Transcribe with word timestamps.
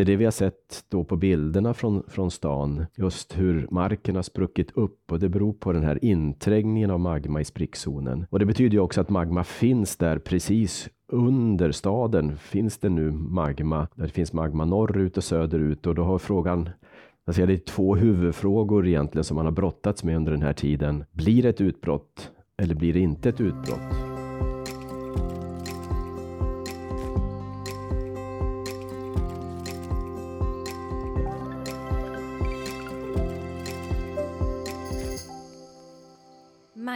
Det 0.00 0.04
är 0.04 0.06
det 0.06 0.16
vi 0.16 0.24
har 0.24 0.32
sett 0.32 0.84
då 0.88 1.04
på 1.04 1.16
bilderna 1.16 1.74
från, 1.74 2.02
från 2.08 2.30
stan, 2.30 2.86
just 2.94 3.38
hur 3.38 3.68
marken 3.70 4.16
har 4.16 4.22
spruckit 4.22 4.70
upp 4.70 5.12
och 5.12 5.20
det 5.20 5.28
beror 5.28 5.52
på 5.52 5.72
den 5.72 5.82
här 5.82 6.04
inträngningen 6.04 6.90
av 6.90 7.00
magma 7.00 7.40
i 7.40 7.44
sprickzonen. 7.44 8.26
Och 8.30 8.38
det 8.38 8.46
betyder 8.46 8.72
ju 8.72 8.80
också 8.80 9.00
att 9.00 9.10
magma 9.10 9.44
finns 9.44 9.96
där 9.96 10.18
precis 10.18 10.88
under 11.12 11.72
staden 11.72 12.36
finns 12.36 12.78
det 12.78 12.88
nu 12.88 13.10
magma. 13.10 13.88
Där 13.94 14.04
det 14.04 14.12
finns 14.12 14.32
magma 14.32 14.64
norrut 14.64 15.16
och 15.16 15.24
söderut 15.24 15.86
och 15.86 15.94
då 15.94 16.02
har 16.02 16.18
frågan 16.18 16.68
Alltså 17.26 17.46
det 17.46 17.52
är 17.52 17.56
två 17.56 17.96
huvudfrågor 17.96 18.86
egentligen 18.86 19.24
som 19.24 19.34
man 19.34 19.46
har 19.46 19.52
brottats 19.52 20.04
med 20.04 20.16
under 20.16 20.32
den 20.32 20.42
här 20.42 20.52
tiden. 20.52 21.04
Blir 21.12 21.42
det 21.42 21.48
ett 21.48 21.60
utbrott 21.60 22.30
eller 22.56 22.74
blir 22.74 22.92
det 22.92 23.00
inte 23.00 23.28
ett 23.28 23.40
utbrott? 23.40 24.19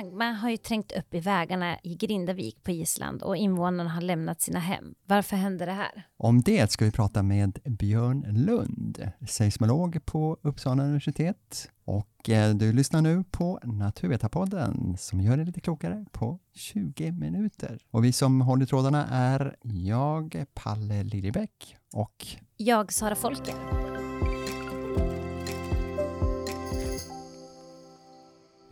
Magma 0.05 0.33
har 0.33 0.51
ju 0.51 0.57
trängt 0.57 0.93
upp 0.93 1.15
i 1.15 1.21
vägarna 1.21 1.79
i 1.83 1.95
Grindavik 1.95 2.65
på 2.65 2.71
Island 2.71 3.23
och 3.23 3.37
invånarna 3.37 3.91
har 3.91 4.01
lämnat 4.01 4.41
sina 4.41 4.59
hem. 4.59 4.95
Varför 5.07 5.37
händer 5.37 5.67
det 5.67 5.73
här? 5.73 6.07
Om 6.17 6.41
det 6.41 6.73
ska 6.73 6.85
vi 6.85 6.91
prata 6.91 7.23
med 7.23 7.59
Björn 7.65 8.25
Lund, 8.29 9.11
seismolog 9.29 10.07
på 10.07 10.39
Uppsala 10.43 10.83
universitet. 10.83 11.71
Och 11.85 12.31
eh, 12.31 12.55
du 12.55 12.73
lyssnar 12.73 13.03
nu 13.03 13.25
på 13.31 13.61
Naturvetarpodden 13.63 14.97
som 14.99 15.21
gör 15.21 15.37
dig 15.37 15.47
lite 15.47 15.61
klokare 15.61 16.05
på 16.13 16.39
20 16.55 17.13
minuter. 17.13 17.79
Och 17.91 18.05
vi 18.05 18.13
som 18.13 18.41
håller 18.41 18.67
trådarna 18.67 19.07
är 19.11 19.57
jag, 19.63 20.45
Palle 20.55 21.03
Liljebäck 21.03 21.77
och 21.93 22.27
jag, 22.57 22.93
Sara 22.93 23.15
Folker. 23.15 23.84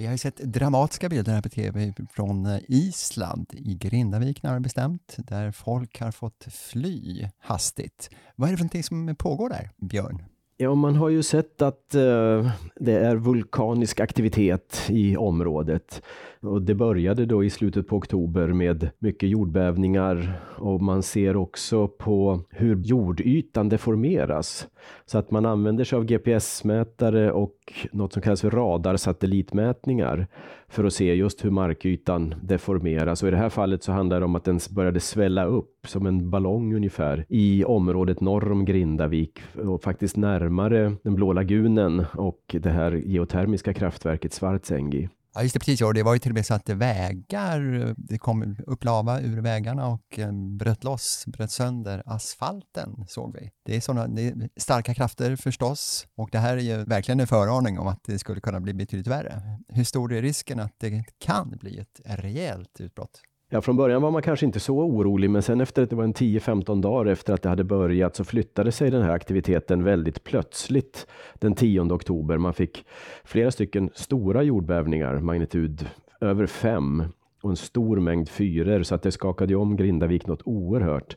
Vi 0.02 0.06
har 0.06 0.12
ju 0.12 0.18
sett 0.18 0.36
dramatiska 0.36 1.08
bilder 1.08 1.32
här 1.32 1.42
på 1.42 1.48
TV 1.48 1.92
från 2.10 2.46
eh, 2.46 2.58
Island, 2.68 3.46
i 3.52 3.74
Grindavik 3.74 4.42
närmare 4.42 4.60
bestämt, 4.60 5.16
där 5.18 5.50
folk 5.50 6.00
har 6.00 6.10
fått 6.10 6.44
fly 6.50 7.28
hastigt. 7.38 8.10
Vad 8.36 8.48
är 8.48 8.52
det 8.52 8.56
för 8.56 8.64
någonting 8.64 8.82
som 8.82 9.16
pågår 9.16 9.48
där, 9.48 9.70
Björn? 9.76 10.22
Ja, 10.56 10.74
man 10.74 10.96
har 10.96 11.08
ju 11.08 11.22
sett 11.22 11.62
att 11.62 11.94
eh, 11.94 12.50
det 12.76 12.92
är 12.92 13.16
vulkanisk 13.16 14.00
aktivitet 14.00 14.82
i 14.88 15.16
området. 15.16 16.02
Och 16.40 16.62
det 16.62 16.74
började 16.74 17.26
då 17.26 17.44
i 17.44 17.50
slutet 17.50 17.88
på 17.88 17.96
oktober 17.96 18.48
med 18.48 18.90
mycket 18.98 19.28
jordbävningar 19.28 20.40
och 20.58 20.82
man 20.82 21.02
ser 21.02 21.36
också 21.36 21.88
på 21.88 22.40
hur 22.50 22.76
jordytan 22.76 23.68
deformeras. 23.68 24.68
Så 25.06 25.18
att 25.18 25.30
man 25.30 25.46
använder 25.46 25.84
sig 25.84 25.96
av 25.96 26.04
GPS-mätare 26.04 27.30
och 27.30 27.56
något 27.92 28.12
som 28.12 28.22
kallas 28.22 28.40
för 28.40 28.50
radarsatellitmätningar 28.50 30.26
för 30.68 30.84
att 30.84 30.92
se 30.92 31.14
just 31.14 31.44
hur 31.44 31.50
markytan 31.50 32.34
deformeras. 32.42 33.22
Och 33.22 33.28
i 33.28 33.30
det 33.30 33.36
här 33.36 33.48
fallet 33.48 33.82
så 33.82 33.92
handlar 33.92 34.20
det 34.20 34.26
om 34.26 34.36
att 34.36 34.44
den 34.44 34.60
började 34.70 35.00
svälla 35.00 35.44
upp 35.44 35.86
som 35.86 36.06
en 36.06 36.30
ballong 36.30 36.74
ungefär 36.74 37.24
i 37.28 37.64
området 37.64 38.20
norr 38.20 38.52
om 38.52 38.64
Grindavik 38.64 39.40
och 39.64 39.82
faktiskt 39.82 40.16
närmare 40.16 40.96
den 41.02 41.14
blå 41.14 41.32
lagunen 41.32 42.04
och 42.14 42.56
det 42.60 42.70
här 42.70 42.92
geotermiska 42.92 43.74
kraftverket 43.74 44.32
Svartsengi. 44.32 45.08
Ja, 45.34 45.42
just 45.42 45.54
det, 45.54 45.60
precis. 45.60 45.82
Och 45.82 45.94
det 45.94 46.02
var 46.02 46.12
ju 46.12 46.18
till 46.18 46.30
och 46.30 46.34
med 46.34 46.46
så 46.46 46.54
att 46.54 46.68
vägar, 46.68 47.94
det 47.96 48.18
kom 48.18 48.56
upp 48.66 48.84
lava 48.84 49.20
ur 49.20 49.40
vägarna 49.40 49.86
och 49.86 50.18
eh, 50.18 50.32
bröt 50.32 50.84
loss, 50.84 51.24
bröt 51.26 51.50
sönder 51.50 52.02
asfalten, 52.06 53.04
såg 53.08 53.36
vi. 53.40 53.50
Det 53.64 53.76
är 53.76 53.80
såna, 53.80 54.08
det 54.08 54.22
är 54.22 54.48
starka 54.56 54.94
krafter 54.94 55.36
förstås 55.36 56.06
och 56.14 56.28
det 56.32 56.38
här 56.38 56.56
är 56.56 56.62
ju 56.62 56.84
verkligen 56.84 57.20
en 57.20 57.26
föraning 57.26 57.78
om 57.78 57.86
att 57.86 58.04
det 58.04 58.18
skulle 58.18 58.40
kunna 58.40 58.60
bli 58.60 58.74
betydligt 58.74 59.06
värre. 59.06 59.42
Hur 59.68 59.84
stor 59.84 60.12
är 60.12 60.22
risken 60.22 60.60
att 60.60 60.74
det 60.78 61.04
kan 61.18 61.50
bli 61.50 61.78
ett 61.78 62.00
rejält 62.04 62.80
utbrott? 62.80 63.22
Ja, 63.54 63.60
från 63.60 63.76
början 63.76 64.02
var 64.02 64.10
man 64.10 64.22
kanske 64.22 64.46
inte 64.46 64.60
så 64.60 64.76
orolig, 64.76 65.30
men 65.30 65.42
sen 65.42 65.60
efter 65.60 65.82
att 65.82 65.90
det 65.90 65.96
var 65.96 66.04
en 66.04 66.14
10-15 66.14 66.82
dagar 66.82 67.12
efter 67.12 67.34
att 67.34 67.42
det 67.42 67.48
hade 67.48 67.64
börjat 67.64 68.16
så 68.16 68.24
flyttade 68.24 68.72
sig 68.72 68.90
den 68.90 69.02
här 69.02 69.10
aktiviteten 69.10 69.84
väldigt 69.84 70.24
plötsligt 70.24 71.06
den 71.34 71.54
10 71.54 71.80
oktober. 71.80 72.38
Man 72.38 72.54
fick 72.54 72.84
flera 73.24 73.50
stycken 73.50 73.90
stora 73.94 74.42
jordbävningar, 74.42 75.18
magnitud 75.18 75.86
över 76.20 76.46
5 76.46 77.04
och 77.42 77.50
en 77.50 77.56
stor 77.56 78.00
mängd 78.00 78.28
fyror 78.28 78.82
så 78.82 78.94
att 78.94 79.02
det 79.02 79.12
skakade 79.12 79.54
om 79.54 79.76
Grindavik 79.76 80.26
något 80.26 80.42
oerhört. 80.44 81.16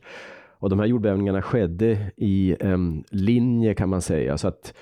Och 0.58 0.70
de 0.70 0.78
här 0.78 0.86
jordbävningarna 0.86 1.42
skedde 1.42 2.12
i 2.16 2.56
en 2.60 3.04
linje 3.10 3.74
kan 3.74 3.88
man 3.88 4.02
säga, 4.02 4.38
så 4.38 4.48
att 4.48 4.74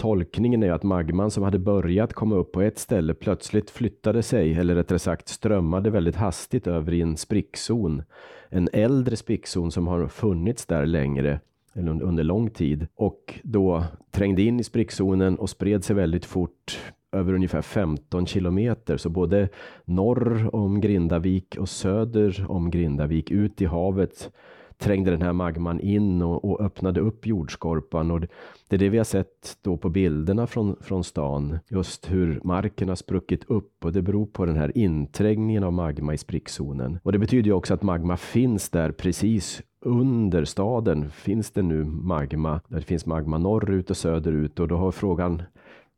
Tolkningen 0.00 0.62
är 0.62 0.72
att 0.72 0.82
magman 0.82 1.30
som 1.30 1.42
hade 1.42 1.58
börjat 1.58 2.12
komma 2.12 2.34
upp 2.34 2.52
på 2.52 2.62
ett 2.62 2.78
ställe 2.78 3.14
plötsligt 3.14 3.70
flyttade 3.70 4.22
sig, 4.22 4.54
eller 4.54 4.74
rättare 4.74 4.98
sagt 4.98 5.28
strömmade 5.28 5.90
väldigt 5.90 6.16
hastigt 6.16 6.66
över 6.66 6.92
i 6.92 7.00
en 7.00 7.16
sprickzon. 7.16 8.02
En 8.48 8.68
äldre 8.72 9.16
sprickzon 9.16 9.70
som 9.70 9.86
har 9.86 10.08
funnits 10.08 10.66
där 10.66 10.86
längre, 10.86 11.40
eller 11.74 12.02
under 12.02 12.24
lång 12.24 12.50
tid, 12.50 12.86
och 12.94 13.40
då 13.42 13.84
trängde 14.10 14.42
in 14.42 14.60
i 14.60 14.64
sprickzonen 14.64 15.36
och 15.36 15.50
spred 15.50 15.84
sig 15.84 15.96
väldigt 15.96 16.24
fort 16.24 16.80
över 17.12 17.32
ungefär 17.32 17.62
15 17.62 18.26
kilometer, 18.26 18.96
så 18.96 19.08
både 19.08 19.48
norr 19.84 20.54
om 20.54 20.80
Grindavik 20.80 21.56
och 21.58 21.68
söder 21.68 22.46
om 22.48 22.70
Grindavik 22.70 23.30
ut 23.30 23.60
i 23.60 23.64
havet 23.64 24.30
trängde 24.80 25.10
den 25.10 25.22
här 25.22 25.32
magman 25.32 25.80
in 25.80 26.22
och, 26.22 26.44
och, 26.44 26.60
öppnade 26.60 27.00
upp 27.00 27.26
jordskorpan. 27.26 28.10
Och 28.10 28.20
det 28.20 28.76
är 28.76 28.78
det 28.78 28.88
vi 28.88 28.98
har 28.98 29.04
sett 29.04 29.58
då 29.62 29.76
på 29.76 29.88
bilderna 29.88 30.46
från, 30.46 30.76
från 30.80 31.04
stan. 31.04 31.58
Just 31.68 32.10
hur 32.10 32.40
marken 32.44 32.88
har 32.88 32.96
spruckit 32.96 33.44
upp 33.44 33.84
och 33.84 33.92
det 33.92 34.02
beror 34.02 34.26
på 34.26 34.44
den 34.44 34.56
här 34.56 34.78
inträngningen 34.78 35.64
av 35.64 35.72
magma 35.72 36.14
i 36.14 36.18
sprickzonen. 36.18 36.98
Och 37.02 37.12
det 37.12 37.18
betyder 37.18 37.46
ju 37.46 37.52
också 37.52 37.74
att 37.74 37.82
magma 37.82 38.16
finns 38.16 38.68
där 38.68 38.92
precis 38.92 39.62
under 39.84 40.44
staden 40.44 41.10
finns 41.10 41.50
det 41.50 41.62
nu 41.62 41.84
magma. 41.84 42.60
Där 42.68 42.78
det 42.78 42.86
finns 42.86 43.06
magma 43.06 43.38
norrut 43.38 43.90
och 43.90 43.96
söderut 43.96 44.60
och 44.60 44.68
då 44.68 44.76
har 44.76 44.90
frågan 44.90 45.42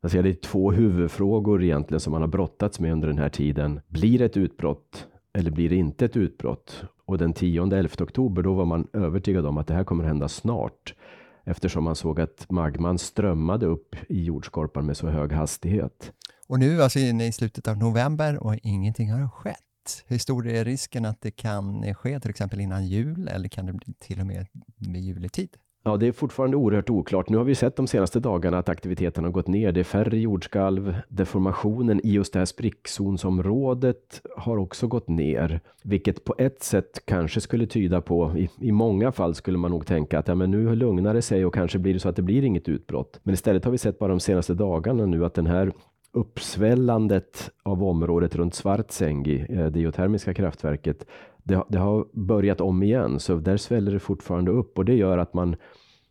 Alltså 0.03 0.21
det 0.21 0.29
är 0.29 0.33
två 0.33 0.71
huvudfrågor 0.71 1.63
egentligen 1.63 1.99
som 1.99 2.11
man 2.11 2.21
har 2.21 2.27
brottats 2.27 2.79
med 2.79 2.91
under 2.91 3.07
den 3.07 3.17
här 3.17 3.29
tiden. 3.29 3.81
Blir 3.87 4.19
det 4.19 4.25
ett 4.25 4.37
utbrott 4.37 5.07
eller 5.33 5.51
blir 5.51 5.69
det 5.69 5.75
inte 5.75 6.05
ett 6.05 6.17
utbrott? 6.17 6.85
Och 7.05 7.17
den 7.17 7.33
10-11 7.33 8.03
oktober 8.03 8.41
då 8.41 8.53
var 8.53 8.65
man 8.65 8.87
övertygad 8.93 9.45
om 9.45 9.57
att 9.57 9.67
det 9.67 9.73
här 9.73 9.83
kommer 9.83 10.03
hända 10.03 10.27
snart 10.29 10.95
eftersom 11.43 11.83
man 11.83 11.95
såg 11.95 12.21
att 12.21 12.45
magman 12.49 12.97
strömmade 12.97 13.65
upp 13.65 13.95
i 14.09 14.23
jordskorpan 14.23 14.85
med 14.85 14.97
så 14.97 15.07
hög 15.07 15.31
hastighet. 15.31 16.11
Och 16.47 16.59
nu 16.59 16.81
alltså 16.81 16.99
inne 16.99 17.27
i 17.27 17.31
slutet 17.31 17.67
av 17.67 17.77
november 17.77 18.43
och 18.43 18.55
ingenting 18.63 19.11
har 19.11 19.29
skett. 19.29 20.03
Hur 20.07 20.17
stor 20.17 20.47
är 20.47 20.65
risken 20.65 21.05
att 21.05 21.21
det 21.21 21.31
kan 21.31 21.93
ske 21.93 22.19
till 22.19 22.29
exempel 22.29 22.59
innan 22.59 22.87
jul 22.87 23.27
eller 23.27 23.49
kan 23.49 23.65
det 23.65 23.73
bli 23.73 23.93
till 23.99 24.19
och 24.19 24.27
med 24.27 24.47
vid 24.77 25.03
juletid? 25.03 25.57
Ja, 25.85 25.97
det 25.97 26.07
är 26.07 26.11
fortfarande 26.11 26.57
oerhört 26.57 26.89
oklart. 26.89 27.29
Nu 27.29 27.37
har 27.37 27.43
vi 27.43 27.55
sett 27.55 27.75
de 27.75 27.87
senaste 27.87 28.19
dagarna 28.19 28.57
att 28.57 28.69
aktiviteten 28.69 29.23
har 29.23 29.31
gått 29.31 29.47
ner. 29.47 29.71
Det 29.71 29.79
är 29.79 29.83
färre 29.83 30.17
jordskalv. 30.17 30.95
Deformationen 31.09 32.01
i 32.03 32.11
just 32.11 32.33
det 32.33 32.39
här 32.39 32.45
sprickzonsområdet 32.45 34.21
har 34.37 34.57
också 34.57 34.87
gått 34.87 35.07
ner, 35.07 35.61
vilket 35.83 36.23
på 36.23 36.35
ett 36.37 36.63
sätt 36.63 37.05
kanske 37.05 37.41
skulle 37.41 37.67
tyda 37.67 38.01
på, 38.01 38.33
i, 38.37 38.49
i 38.59 38.71
många 38.71 39.11
fall 39.11 39.35
skulle 39.35 39.57
man 39.57 39.71
nog 39.71 39.85
tänka 39.85 40.19
att 40.19 40.27
ja, 40.27 40.35
men 40.35 40.51
nu 40.51 40.75
lugnar 40.75 41.13
det 41.13 41.21
sig 41.21 41.45
och 41.45 41.53
kanske 41.53 41.79
blir 41.79 41.93
det 41.93 41.99
så 41.99 42.09
att 42.09 42.15
det 42.15 42.21
blir 42.21 42.43
inget 42.43 42.69
utbrott. 42.69 43.19
Men 43.23 43.33
istället 43.33 43.65
har 43.65 43.71
vi 43.71 43.77
sett 43.77 43.99
bara 43.99 44.09
de 44.09 44.19
senaste 44.19 44.53
dagarna 44.53 45.05
nu 45.05 45.25
att 45.25 45.33
den 45.33 45.47
här 45.47 45.71
uppsvällandet 46.13 47.51
av 47.63 47.83
området 47.83 48.35
runt 48.35 48.55
Svartsengi, 48.55 49.45
eh, 49.49 49.65
det 49.65 49.79
geotermiska 49.79 50.33
kraftverket, 50.33 51.05
det, 51.43 51.63
det, 51.69 51.77
har 51.77 52.07
börjat 52.13 52.61
om 52.61 52.83
igen, 52.83 53.19
så 53.19 53.35
där 53.35 53.57
sväller 53.57 53.91
det 53.91 53.99
fortfarande 53.99 54.51
upp 54.51 54.77
och 54.77 54.85
det 54.85 54.95
gör 54.95 55.17
att 55.17 55.33
man 55.33 55.55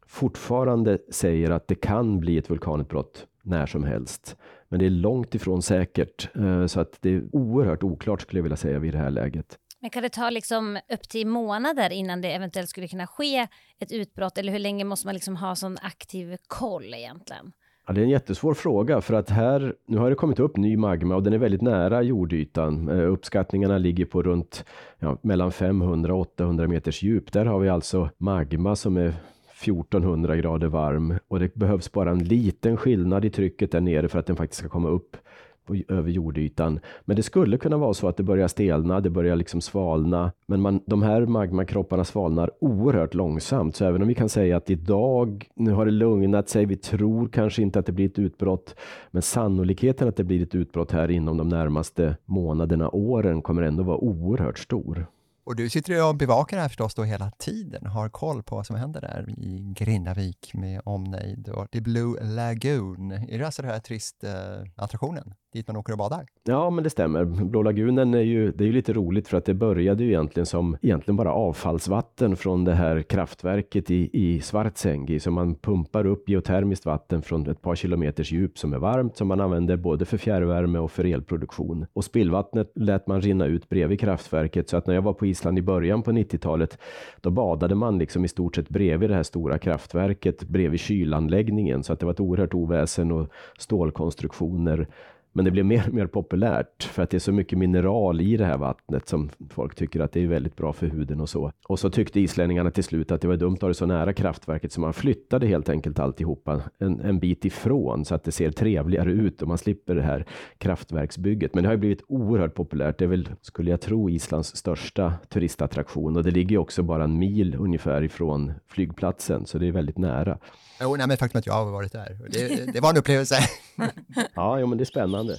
fortfarande 0.07 0.99
säger 1.11 1.51
att 1.51 1.69
det 1.69 1.75
kan 1.75 2.21
bli 2.21 2.39
ett 2.39 2.51
vulkanutbrott 2.51 3.27
när 3.43 3.67
som 3.67 3.85
helst. 3.85 4.37
Men 4.69 4.79
det 4.79 4.87
är 4.87 4.91
långt 4.91 5.35
ifrån 5.35 5.63
säkert, 5.63 6.37
eh, 6.37 6.67
så 6.67 6.81
att 6.81 6.99
det 7.01 7.11
är 7.11 7.23
oerhört 7.33 7.83
oklart 7.83 8.23
skulle 8.23 8.39
jag 8.39 8.43
vilja 8.43 8.57
säga 8.57 8.79
vid 8.79 8.95
det 8.95 8.99
här 8.99 9.11
läget. 9.11 9.59
Men 9.81 9.91
kan 9.91 10.03
det 10.03 10.09
ta 10.09 10.31
liksom 10.31 10.79
upp 10.93 11.09
till 11.09 11.27
månader 11.27 11.91
innan 11.91 12.21
det 12.21 12.33
eventuellt 12.33 12.69
skulle 12.69 12.89
kunna 12.89 13.07
ske 13.07 13.47
ett 13.79 13.93
utbrott? 13.93 14.39
Eller 14.39 14.53
hur 14.53 14.59
länge 14.59 14.85
måste 14.85 15.07
man 15.07 15.15
liksom 15.15 15.37
ha 15.37 15.57
sån 15.57 15.79
aktiv 15.83 16.37
koll 16.47 16.95
egentligen? 16.95 17.53
Ja, 17.87 17.93
det 17.93 18.01
är 18.01 18.05
en 18.05 18.11
jättesvår 18.11 18.55
fråga 18.55 19.01
för 19.01 19.15
att 19.15 19.31
här, 19.31 19.75
nu 19.87 19.99
har 19.99 20.11
det 20.11 20.17
kommit 20.17 20.41
upp 20.41 20.57
ny 20.57 20.77
magma 20.77 21.15
och 21.15 21.23
den 21.23 21.33
är 21.33 21.39
väldigt 21.39 21.63
nära 21.63 22.03
jordytan. 22.03 22.89
Eh, 22.89 23.13
uppskattningarna 23.13 23.79
ligger 23.79 24.05
på 24.05 24.23
runt 24.23 24.65
ja, 24.99 25.19
mellan 25.23 25.53
500 25.53 26.15
och 26.15 26.21
800 26.21 26.69
meters 26.69 27.03
djup. 27.03 27.33
Där 27.33 27.45
har 27.45 27.59
vi 27.59 27.69
alltså 27.69 28.11
magma 28.19 28.77
som 28.77 28.97
är 28.97 29.15
1400 29.63 30.37
grader 30.37 30.67
varm 30.67 31.19
och 31.29 31.41
det 31.41 31.55
behövs 31.55 31.93
bara 31.93 32.11
en 32.11 32.25
liten 32.25 32.77
skillnad 32.77 33.25
i 33.25 33.31
trycket 33.31 33.73
där 33.73 33.81
nere 33.81 34.09
för 34.09 34.19
att 34.19 34.27
den 34.27 34.37
faktiskt 34.37 34.59
ska 34.59 34.69
komma 34.69 34.89
upp 34.89 35.17
på, 35.65 35.77
över 35.89 36.11
jordytan. 36.11 36.81
Men 37.05 37.17
det 37.17 37.23
skulle 37.23 37.57
kunna 37.57 37.77
vara 37.77 37.95
så 37.95 38.09
att 38.09 38.17
det 38.17 38.23
börjar 38.23 38.49
stelna, 38.49 39.01
det 39.01 39.11
börjar 39.11 39.37
liksom 39.37 39.61
svalna. 39.61 40.33
Men 40.47 40.61
man, 40.61 40.81
de 40.87 41.03
här 41.03 41.27
magmakropparna 41.27 42.05
svalnar 42.05 42.51
oerhört 42.61 43.15
långsamt. 43.15 43.77
Så 43.77 43.85
även 43.85 44.03
om 44.03 44.09
vi 44.09 44.15
kan 44.15 44.29
säga 44.29 44.57
att 44.57 44.71
idag, 44.71 45.49
nu 45.55 45.73
har 45.73 45.85
det 45.85 45.93
lugnat 45.93 46.49
sig, 46.49 46.67
vi 46.67 46.77
tror 46.77 47.29
kanske 47.29 47.63
inte 47.63 47.79
att 47.79 47.87
det 47.87 47.93
blir 47.93 48.07
ett 48.07 48.19
utbrott. 48.19 48.75
Men 49.11 49.23
sannolikheten 49.23 50.09
att 50.09 50.17
det 50.17 50.25
blir 50.25 50.43
ett 50.43 50.55
utbrott 50.55 50.93
här 50.93 51.11
inom 51.11 51.37
de 51.37 51.49
närmaste 51.49 52.17
månaderna, 52.25 52.91
åren 52.91 53.43
kommer 53.43 53.63
ändå 53.63 53.83
vara 53.83 53.97
oerhört 53.97 54.59
stor. 54.59 55.07
Och 55.45 55.57
du 55.57 55.71
sitter 55.71 55.93
ju 55.93 56.03
och 56.03 56.17
bevakar 56.17 56.57
det 56.57 56.61
här 56.61 56.69
förstås 56.69 56.95
då 56.95 57.03
hela 57.03 57.31
tiden, 57.31 57.87
har 57.87 58.09
koll 58.09 58.43
på 58.43 58.57
vad 58.57 58.67
som 58.67 58.77
händer 58.77 59.01
där 59.01 59.31
i 59.39 59.73
Grindavik 59.77 60.51
med 60.55 60.81
omnejd 60.85 61.49
och 61.49 61.71
The 61.71 61.81
Blue 61.81 62.25
Lagoon. 62.25 63.13
Är 63.13 63.39
det 63.39 63.47
alltså 63.47 63.63
den 63.63 63.71
här 63.71 63.79
turistattraktionen 63.79 65.35
dit 65.53 65.69
man 65.69 65.77
åker 65.77 65.93
och 65.93 65.99
badar? 65.99 66.27
Ja, 66.45 66.71
men 66.71 66.85
det 66.85 66.91
stämmer. 66.91 67.25
Blå 67.25 67.63
lagunen 67.63 68.15
är 68.15 68.21
ju, 68.21 68.53
det 68.53 68.65
är 68.65 68.67
ju 68.67 68.73
lite 68.73 68.93
roligt 68.93 69.29
för 69.29 69.37
att 69.37 69.45
det 69.45 69.55
började 69.55 70.05
ju 70.05 70.09
egentligen 70.09 70.47
som 70.47 70.77
egentligen 70.83 71.17
bara 71.17 71.33
avfallsvatten 71.33 72.37
från 72.37 72.65
det 72.65 72.75
här 72.75 73.03
kraftverket 73.03 73.91
i, 73.91 74.11
i 74.13 74.41
Svartsengi. 74.41 75.21
Så 75.21 75.31
man 75.31 75.55
pumpar 75.55 76.07
upp 76.07 76.29
geotermiskt 76.29 76.87
vatten 76.87 77.23
från 77.23 77.51
ett 77.51 77.63
par 77.63 77.75
kilometers 77.75 78.33
djup 78.33 78.59
som 78.59 78.73
är 78.73 78.79
varmt 78.79 79.17
som 79.17 79.29
man 79.29 79.41
använder 79.41 79.77
både 79.77 80.05
för 80.05 80.17
fjärrvärme 80.17 80.79
och 80.79 80.91
för 80.91 81.05
elproduktion. 81.05 81.87
Och 81.93 82.05
spillvattnet 82.05 82.73
lät 82.75 83.07
man 83.07 83.21
rinna 83.21 83.47
ut 83.47 83.69
bredvid 83.69 84.01
kraftverket 84.01 84.69
så 84.69 84.77
att 84.77 84.87
när 84.87 84.95
jag 84.95 85.03
var 85.03 85.13
på 85.13 85.27
Island 85.27 85.59
i 85.59 85.63
början 85.63 86.03
på 86.03 86.13
90-talet 86.13 86.79
då 87.21 87.31
badade 87.31 87.75
man 87.75 87.99
liksom 87.99 88.25
i 88.25 88.29
stort 88.29 88.57
sett 88.57 88.69
bredvid 88.69 89.11
det 89.11 89.17
här 89.17 89.23
stora 89.23 89.59
kraftverket 89.59 90.45
bredvid 90.45 90.81
kylanläggningen 90.81 91.83
så 91.83 91.93
att 91.93 92.01
det 92.01 92.07
var 92.07 92.13
ett 92.13 92.21
oerhört 92.21 92.55
oväsen 92.55 93.13
och 93.13 93.29
stålkonstruktioner 93.59 94.89
men 95.33 95.45
det 95.45 95.51
blir 95.51 95.63
mer 95.63 95.89
och 95.89 95.95
mer 95.95 96.07
populärt 96.07 96.83
för 96.83 97.03
att 97.03 97.11
det 97.11 97.17
är 97.17 97.19
så 97.19 97.33
mycket 97.33 97.59
mineral 97.59 98.21
i 98.21 98.37
det 98.37 98.45
här 98.45 98.59
vattnet 98.59 99.09
som 99.09 99.31
folk 99.51 99.75
tycker 99.75 100.01
att 100.01 100.13
det 100.13 100.23
är 100.23 100.27
väldigt 100.27 100.57
bra 100.57 100.73
för 100.73 100.87
huden 100.87 101.21
och 101.21 101.29
så. 101.29 101.53
Och 101.69 101.79
så 101.79 101.91
tyckte 101.91 102.21
islänningarna 102.21 102.71
till 102.71 102.85
slut 102.85 103.13
att 103.13 103.21
det 103.21 103.29
var 103.29 103.37
dumt 103.37 103.55
att 103.55 103.63
ha 103.63 103.69
det 103.69 103.75
så 103.75 103.87
nära 103.87 104.13
kraftverket 104.13 104.73
så 104.73 104.81
man 104.81 104.93
flyttade 104.93 105.47
helt 105.47 105.69
enkelt 105.69 105.99
alltihopa 105.99 106.61
en, 106.79 107.01
en 107.01 107.19
bit 107.19 107.45
ifrån 107.45 108.05
så 108.05 108.15
att 108.15 108.25
det 108.25 108.33
ser 108.33 108.51
trevligare 108.51 109.13
ut 109.13 109.43
och 109.43 109.49
man 109.49 109.59
slipper 109.59 109.95
det 109.95 110.03
här 110.03 110.27
kraftverksbygget. 110.59 111.55
Men 111.55 111.63
det 111.65 111.71
har 111.71 111.77
blivit 111.77 112.05
oerhört 112.09 112.55
populärt. 112.55 112.99
Det 112.99 113.05
är 113.05 113.09
väl, 113.09 113.29
skulle 113.41 113.71
jag 113.71 113.81
tro, 113.81 114.11
Islands 114.11 114.57
största 114.57 115.13
turistattraktion 115.29 116.17
och 116.17 116.23
det 116.23 116.31
ligger 116.31 116.59
också 116.59 116.83
bara 116.83 117.05
en 117.05 117.19
mil 117.19 117.57
ungefär 117.59 118.03
ifrån 118.03 118.53
flygplatsen 118.67 119.47
så 119.47 119.59
det 119.59 119.69
är 119.69 119.73
väldigt 119.73 119.99
nära. 119.99 120.39
Jo, 120.83 120.97
nej, 120.97 121.07
men 121.07 121.17
faktum 121.17 121.39
att 121.39 121.47
jag 121.47 121.55
har 121.55 121.71
varit 121.71 121.93
där. 121.93 122.19
Det, 122.31 122.73
det 122.73 122.81
var 122.81 122.91
en 122.91 122.97
upplevelse. 122.97 123.37
ja, 124.35 124.61
ja, 124.61 124.67
men 124.67 124.79
det 124.79 124.83
är 124.83 124.87
spännande. 124.87 125.39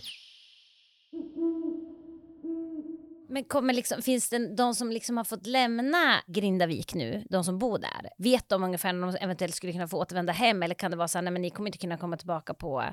Men 3.34 3.44
kommer 3.44 3.74
liksom, 3.74 4.02
finns 4.02 4.30
det 4.30 4.56
de 4.56 4.76
som 4.76 4.92
liksom 4.92 5.18
har 5.18 5.24
fått 5.24 5.48
lämna 5.48 6.22
Grindavik 6.28 6.94
nu, 6.94 7.24
de 7.30 7.44
som 7.44 7.60
bor 7.60 7.78
där, 7.78 8.10
vet 8.18 8.50
de 8.50 8.64
ungefär 8.64 8.94
när 8.94 9.08
de 9.08 9.18
eventuellt 9.22 9.56
skulle 9.56 9.74
kunna 9.74 9.88
få 9.88 9.98
återvända 9.98 10.34
hem 10.34 10.64
eller 10.64 10.76
kan 10.76 10.92
det 10.92 10.98
vara 10.98 11.08
så 11.08 11.18
här, 11.18 11.24
nej 11.24 11.34
men 11.34 11.42
ni 11.42 11.50
kommer 11.50 11.68
inte 11.68 11.78
kunna 11.78 11.98
komma 11.98 12.18
tillbaka 12.18 12.54
på 12.54 12.84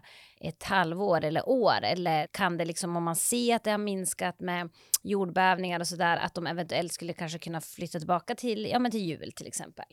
ett 0.41 0.63
halvår 0.63 1.25
eller 1.25 1.49
år 1.49 1.83
eller 1.83 2.27
kan 2.27 2.57
det 2.57 2.65
liksom 2.65 2.97
om 2.97 3.03
man 3.05 3.17
ser 3.17 3.57
att 3.57 3.65
det 3.65 3.71
har 3.71 3.79
minskat 3.79 4.41
med 4.41 4.71
jordbävningar 5.03 5.81
och 5.81 5.89
så 5.89 5.97
där 5.97 6.17
att 6.17 6.35
de 6.35 6.47
eventuellt 6.47 6.93
skulle 6.93 7.13
kanske 7.13 7.39
kunna 7.39 7.61
flytta 7.61 7.99
tillbaka 7.99 8.35
till, 8.35 8.67
ja 8.67 8.79
men 8.79 8.91
till 8.91 9.05
jul 9.05 9.33
till 9.33 9.47
exempel? 9.47 9.87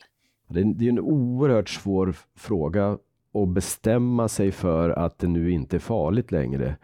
Det 0.48 0.60
är, 0.60 0.64
det 0.64 0.84
är 0.84 0.88
en 0.88 1.00
oerhört 1.00 1.68
svår 1.68 2.14
fråga 2.36 2.98
att 3.34 3.48
bestämma 3.48 4.28
sig 4.28 4.50
för 4.50 4.90
att 4.90 5.18
det 5.18 5.26
nu 5.26 5.50
inte 5.50 5.76
är 5.76 5.80
farligt 5.80 6.32
längre. 6.32 6.76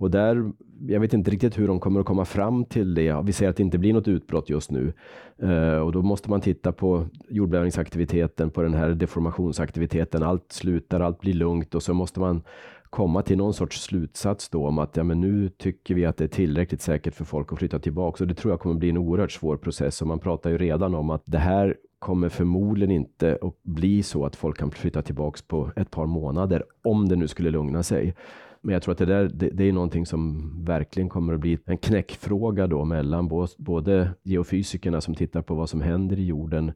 Och 0.00 0.10
där, 0.10 0.52
jag 0.86 1.00
vet 1.00 1.14
inte 1.14 1.30
riktigt 1.30 1.58
hur 1.58 1.68
de 1.68 1.80
kommer 1.80 2.00
att 2.00 2.06
komma 2.06 2.24
fram 2.24 2.64
till 2.64 2.94
det. 2.94 3.22
Vi 3.24 3.32
ser 3.32 3.48
att 3.48 3.56
det 3.56 3.62
inte 3.62 3.78
blir 3.78 3.92
något 3.92 4.08
utbrott 4.08 4.50
just 4.50 4.70
nu. 4.70 4.92
Uh, 5.42 5.78
och 5.78 5.92
då 5.92 6.02
måste 6.02 6.30
man 6.30 6.40
titta 6.40 6.72
på 6.72 7.06
jordbävningsaktiviteten, 7.28 8.50
på 8.50 8.62
den 8.62 8.74
här 8.74 8.90
deformationsaktiviteten. 8.90 10.22
Allt 10.22 10.52
slutar, 10.52 11.00
allt 11.00 11.20
blir 11.20 11.34
lugnt 11.34 11.74
och 11.74 11.82
så 11.82 11.94
måste 11.94 12.20
man 12.20 12.42
komma 12.90 13.22
till 13.22 13.36
någon 13.36 13.54
sorts 13.54 13.82
slutsats 13.82 14.48
då 14.48 14.66
om 14.66 14.78
att 14.78 14.96
ja, 14.96 15.04
men 15.04 15.20
nu 15.20 15.48
tycker 15.48 15.94
vi 15.94 16.06
att 16.06 16.16
det 16.16 16.24
är 16.24 16.28
tillräckligt 16.28 16.82
säkert 16.82 17.14
för 17.14 17.24
folk 17.24 17.52
att 17.52 17.58
flytta 17.58 17.78
tillbaka. 17.78 18.24
Och 18.24 18.28
det 18.28 18.34
tror 18.34 18.52
jag 18.52 18.60
kommer 18.60 18.74
bli 18.74 18.90
en 18.90 18.98
oerhört 18.98 19.32
svår 19.32 19.56
process. 19.56 20.02
Och 20.02 20.08
man 20.08 20.18
pratar 20.18 20.50
ju 20.50 20.58
redan 20.58 20.94
om 20.94 21.10
att 21.10 21.22
det 21.24 21.38
här 21.38 21.76
kommer 22.00 22.28
förmodligen 22.28 22.90
inte 22.90 23.38
att 23.42 23.62
bli 23.62 24.02
så 24.02 24.26
att 24.26 24.36
folk 24.36 24.58
kan 24.58 24.70
flytta 24.70 25.02
tillbaks 25.02 25.42
på 25.42 25.70
ett 25.76 25.90
par 25.90 26.06
månader, 26.06 26.64
om 26.82 27.08
det 27.08 27.16
nu 27.16 27.28
skulle 27.28 27.50
lugna 27.50 27.82
sig. 27.82 28.14
Men 28.60 28.72
jag 28.72 28.82
tror 28.82 28.92
att 28.92 28.98
det 28.98 29.06
där, 29.06 29.30
det, 29.34 29.50
det 29.50 29.68
är 29.68 29.72
någonting 29.72 30.06
som 30.06 30.50
verkligen 30.64 31.08
kommer 31.08 31.34
att 31.34 31.40
bli 31.40 31.58
en 31.64 31.78
knäckfråga 31.78 32.66
då 32.66 32.84
mellan 32.84 33.28
både 33.58 34.10
geofysikerna 34.22 35.00
som 35.00 35.14
tittar 35.14 35.42
på 35.42 35.54
vad 35.54 35.68
som 35.68 35.80
händer 35.80 36.18
i 36.18 36.26
jorden 36.26 36.72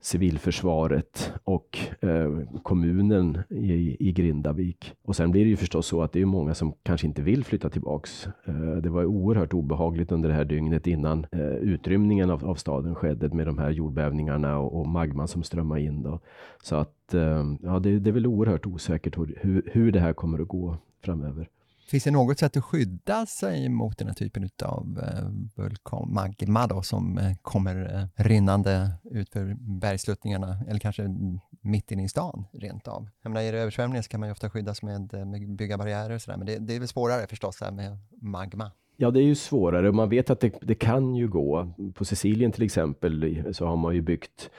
civilförsvaret 0.00 1.32
och 1.44 1.78
eh, 2.00 2.38
kommunen 2.62 3.38
i, 3.50 3.96
i 4.08 4.12
Grindavik. 4.12 4.94
Och 5.04 5.16
sen 5.16 5.30
blir 5.30 5.44
det 5.44 5.50
ju 5.50 5.56
förstås 5.56 5.86
så 5.86 6.02
att 6.02 6.12
det 6.12 6.20
är 6.20 6.26
många 6.26 6.54
som 6.54 6.74
kanske 6.82 7.06
inte 7.06 7.22
vill 7.22 7.44
flytta 7.44 7.70
tillbaks. 7.70 8.28
Eh, 8.44 8.76
det 8.82 8.90
var 8.90 9.04
oerhört 9.04 9.54
obehagligt 9.54 10.12
under 10.12 10.28
det 10.28 10.34
här 10.34 10.44
dygnet 10.44 10.86
innan 10.86 11.26
eh, 11.32 11.40
utrymningen 11.40 12.30
av, 12.30 12.44
av, 12.44 12.54
staden 12.54 12.94
skedde 12.94 13.28
med 13.28 13.46
de 13.46 13.58
här 13.58 13.70
jordbävningarna 13.70 14.58
och, 14.58 14.80
och 14.80 14.88
magman 14.88 15.28
som 15.28 15.42
strömmade 15.42 15.80
in. 15.80 16.02
Då. 16.02 16.20
Så 16.62 16.76
att 16.76 17.14
eh, 17.14 17.44
ja, 17.62 17.78
det, 17.78 17.98
det, 17.98 18.10
är 18.10 18.14
väl 18.14 18.26
oerhört 18.26 18.66
osäkert 18.66 19.18
hur, 19.18 19.62
hur 19.72 19.92
det 19.92 20.00
här 20.00 20.12
kommer 20.12 20.38
att 20.38 20.48
gå 20.48 20.76
framöver. 21.04 21.48
Finns 21.86 22.04
det 22.04 22.10
något 22.10 22.38
sätt 22.38 22.56
att 22.56 22.64
skydda 22.64 23.26
sig 23.26 23.68
mot 23.68 23.98
den 23.98 24.08
här 24.08 24.14
typen 24.14 24.50
av 24.62 24.98
eh, 25.02 25.24
vulkan, 25.56 26.14
vulkanmagma 26.16 26.66
då, 26.66 26.82
som 26.82 27.18
eh, 27.18 27.34
kommer 27.42 27.94
eh, 27.94 28.24
rinnande 28.24 28.90
ut 29.04 29.30
för 29.30 29.56
bergsluttningarna 29.60 30.58
eller 30.68 30.80
kanske 30.80 31.16
mitt 31.60 31.90
inne 31.90 32.04
i 32.04 32.08
stan 32.08 32.44
rent 32.52 32.88
av? 32.88 33.08
Jag 33.22 33.30
menar, 33.30 33.42
är 33.42 33.52
det 33.52 33.58
översvämningar 33.58 34.02
så 34.02 34.08
kan 34.08 34.20
man 34.20 34.28
ju 34.28 34.32
ofta 34.32 34.50
skyddas 34.50 34.82
med, 34.82 35.26
med 35.26 35.56
bygga 35.56 35.78
barriärer 35.78 36.14
och 36.14 36.22
sådär, 36.22 36.38
men 36.38 36.46
det, 36.46 36.58
det 36.58 36.74
är 36.74 36.78
väl 36.78 36.88
svårare 36.88 37.26
förstås 37.26 37.60
här 37.60 37.72
med 37.72 37.98
magma. 38.22 38.70
Ja, 38.96 39.10
det 39.10 39.20
är 39.20 39.24
ju 39.24 39.34
svårare 39.34 39.88
och 39.88 39.94
man 39.94 40.08
vet 40.08 40.30
att 40.30 40.40
det, 40.40 40.52
det 40.62 40.74
kan 40.74 41.14
ju 41.14 41.28
gå. 41.28 41.72
På 41.94 42.04
Sicilien 42.04 42.52
till 42.52 42.62
exempel 42.62 43.44
så 43.52 43.66
har 43.66 43.76
man 43.76 43.94
ju 43.94 44.00
byggt 44.00 44.50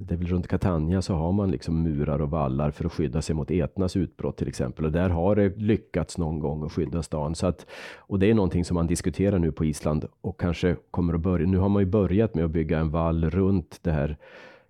det 0.00 0.14
är 0.14 0.18
väl 0.18 0.26
runt 0.26 0.48
Catania 0.48 1.02
så 1.02 1.14
har 1.14 1.32
man 1.32 1.50
liksom 1.50 1.82
murar 1.82 2.22
och 2.22 2.30
vallar 2.30 2.70
för 2.70 2.84
att 2.84 2.92
skydda 2.92 3.22
sig 3.22 3.34
mot 3.34 3.50
Etnas 3.50 3.96
utbrott 3.96 4.36
till 4.36 4.48
exempel. 4.48 4.84
Och 4.84 4.92
där 4.92 5.08
har 5.08 5.36
det 5.36 5.56
lyckats 5.56 6.18
någon 6.18 6.40
gång 6.40 6.64
att 6.64 6.72
skydda 6.72 7.02
stan. 7.02 7.34
Så 7.34 7.46
att, 7.46 7.66
och 7.96 8.18
det 8.18 8.30
är 8.30 8.34
någonting 8.34 8.64
som 8.64 8.74
man 8.74 8.86
diskuterar 8.86 9.38
nu 9.38 9.52
på 9.52 9.64
Island 9.64 10.04
och 10.20 10.40
kanske 10.40 10.76
kommer 10.90 11.14
att 11.14 11.20
börja. 11.20 11.46
Nu 11.46 11.58
har 11.58 11.68
man 11.68 11.82
ju 11.82 11.86
börjat 11.86 12.34
med 12.34 12.44
att 12.44 12.50
bygga 12.50 12.78
en 12.78 12.90
vall 12.90 13.30
runt 13.30 13.78
det 13.82 13.92
här 13.92 14.16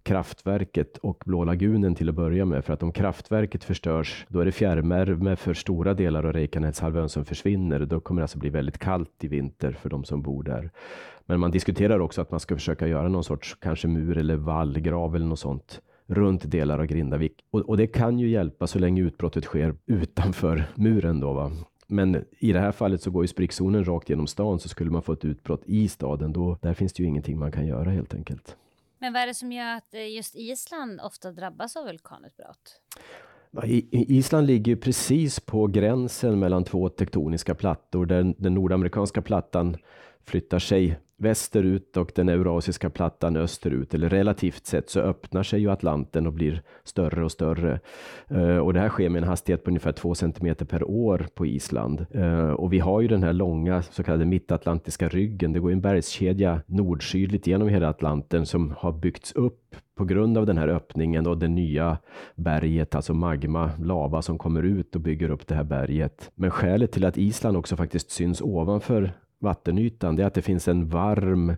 kraftverket 0.09 0.97
och 0.97 1.23
Blå 1.27 1.45
lagunen 1.45 1.95
till 1.95 2.09
att 2.09 2.15
börja 2.15 2.45
med. 2.45 2.65
För 2.65 2.73
att 2.73 2.83
om 2.83 2.93
kraftverket 2.93 3.65
förstörs, 3.65 4.27
då 4.29 4.41
är 4.41 4.45
det 4.45 4.53
fjärrvärme 4.53 5.37
för 5.37 5.55
stora 5.55 5.95
delar 5.95 6.25
av 6.25 6.33
Reykjaneshalvön 6.33 7.09
som 7.09 7.25
försvinner. 7.25 7.81
Då 7.81 8.01
kommer 8.01 8.21
det 8.21 8.25
alltså 8.25 8.39
bli 8.39 8.51
väldigt 8.51 8.79
kallt 8.79 9.25
i 9.25 9.29
vinter 9.29 9.73
för 9.73 9.91
de 9.91 10.05
som 10.05 10.23
bor 10.23 10.43
där. 10.43 10.71
Men 11.27 11.41
man 11.41 11.51
diskuterar 11.51 12.01
också 12.01 12.21
att 12.21 12.31
man 12.31 12.41
ska 12.41 12.55
försöka 12.55 12.87
göra 12.87 13.09
någon 13.09 13.25
sorts 13.25 13.55
kanske 13.61 13.89
mur 13.89 14.19
eller 14.19 14.37
vallgrav 14.37 15.17
eller 15.17 15.27
något 15.27 15.39
sånt 15.39 15.81
runt 16.07 16.51
delar 16.51 16.79
av 16.79 16.87
Grindavik. 16.87 17.45
Och, 17.51 17.61
och 17.61 17.77
det 17.77 17.87
kan 17.87 18.19
ju 18.19 18.29
hjälpa 18.29 18.67
så 18.67 18.79
länge 18.79 19.03
utbrottet 19.03 19.45
sker 19.45 19.75
utanför 19.87 20.65
muren 20.75 21.21
då. 21.21 21.33
Va? 21.33 21.53
Men 21.87 22.25
i 22.39 22.53
det 22.53 22.61
här 22.61 22.73
fallet 22.73 23.03
så 23.03 23.11
går 23.11 23.25
ju 23.25 23.29
sprickzonen 23.29 23.85
rakt 23.85 24.11
genom 24.11 24.27
stan 24.27 24.59
så 24.59 24.69
skulle 24.69 24.91
man 24.91 25.03
få 25.03 25.13
ett 25.13 25.25
utbrott 25.25 25.63
i 25.67 25.89
staden 25.89 26.33
då, 26.33 26.59
där 26.63 26.75
finns 26.75 26.93
det 26.93 27.03
ju 27.03 27.09
ingenting 27.09 27.39
man 27.39 27.53
kan 27.53 27.67
göra 27.67 27.91
helt 27.91 28.15
enkelt. 28.15 28.57
Men 28.99 29.13
vad 29.13 29.23
är 29.23 29.27
det 29.27 29.35
som 29.35 29.53
gör 29.53 29.77
att 29.77 29.95
eh, 29.95 30.15
just 30.15 30.35
Island 30.37 31.01
ofta 31.01 31.33
drabbas 31.33 31.77
av 31.77 31.85
vulkanutbrott? 31.85 32.81
Island 33.91 34.47
ligger 34.47 34.77
precis 34.77 35.41
på 35.41 35.67
gränsen 35.67 36.39
mellan 36.39 36.65
två 36.65 36.89
tektoniska 36.89 37.55
plattor. 37.55 38.07
Den, 38.07 38.35
den 38.39 38.55
nordamerikanska 38.55 39.23
plattan 39.23 39.77
flyttar 40.29 40.59
sig 40.59 40.99
västerut 41.19 41.97
och 41.97 42.13
den 42.15 42.29
eurasiska 42.29 42.91
plattan 42.91 43.37
österut, 43.37 43.95
eller 43.95 44.09
relativt 44.09 44.67
sett 44.67 44.91
så 44.91 45.01
öppnar 45.01 45.43
sig 45.43 45.61
ju 45.61 45.71
Atlanten 45.71 46.27
och 46.27 46.33
blir 46.33 46.63
större 46.85 47.25
och 47.25 47.33
större. 47.33 47.81
Eh, 48.29 48.59
och 48.59 48.73
det 48.73 48.81
här 48.81 48.89
sker 48.89 49.09
med 49.09 49.23
en 49.23 49.29
hastighet 49.29 49.65
på 49.65 49.71
ungefär 49.71 49.93
två 49.93 50.15
centimeter 50.15 50.65
per 50.65 50.91
år 50.91 51.27
på 51.35 51.47
Island. 51.47 52.07
Eh, 52.11 52.51
och 52.51 52.73
vi 52.73 52.79
har 52.79 53.01
ju 53.01 53.09
den 53.09 53.23
här 53.23 53.33
långa 53.33 53.83
så 53.83 54.03
kallade 54.03 54.25
mittatlantiska 54.25 55.09
ryggen. 55.09 55.53
Det 55.53 55.61
går 55.61 55.73
en 55.73 55.81
bergskedja 55.81 56.61
nordsydligt 56.67 57.47
genom 57.47 57.69
hela 57.69 57.89
Atlanten 57.89 58.47
som 58.47 58.75
har 58.79 58.93
byggts 58.93 59.33
upp 59.33 59.77
på 59.95 60.05
grund 60.05 60.39
av 60.39 60.47
den 60.47 60.59
här 60.59 60.69
öppningen 60.69 61.27
och 61.27 61.39
det 61.39 61.49
nya 61.49 61.99
berget, 62.35 62.95
alltså 62.95 63.15
magma, 63.15 63.71
lava 63.83 64.23
som 64.23 64.39
kommer 64.39 64.63
ut 64.63 64.95
och 64.95 65.01
bygger 65.01 65.31
upp 65.31 65.47
det 65.47 65.55
här 65.55 65.65
berget. 65.65 66.31
Men 66.35 66.51
skälet 66.51 66.93
till 66.93 67.05
att 67.05 67.19
Island 67.19 67.57
också 67.57 67.77
faktiskt 67.77 68.11
syns 68.11 68.41
ovanför 68.43 69.13
vattenytan, 69.39 70.17
det 70.17 70.23
är 70.23 70.27
att 70.27 70.35
det 70.35 70.43
finns 70.43 70.69
en 70.69 70.89
varm, 70.89 71.57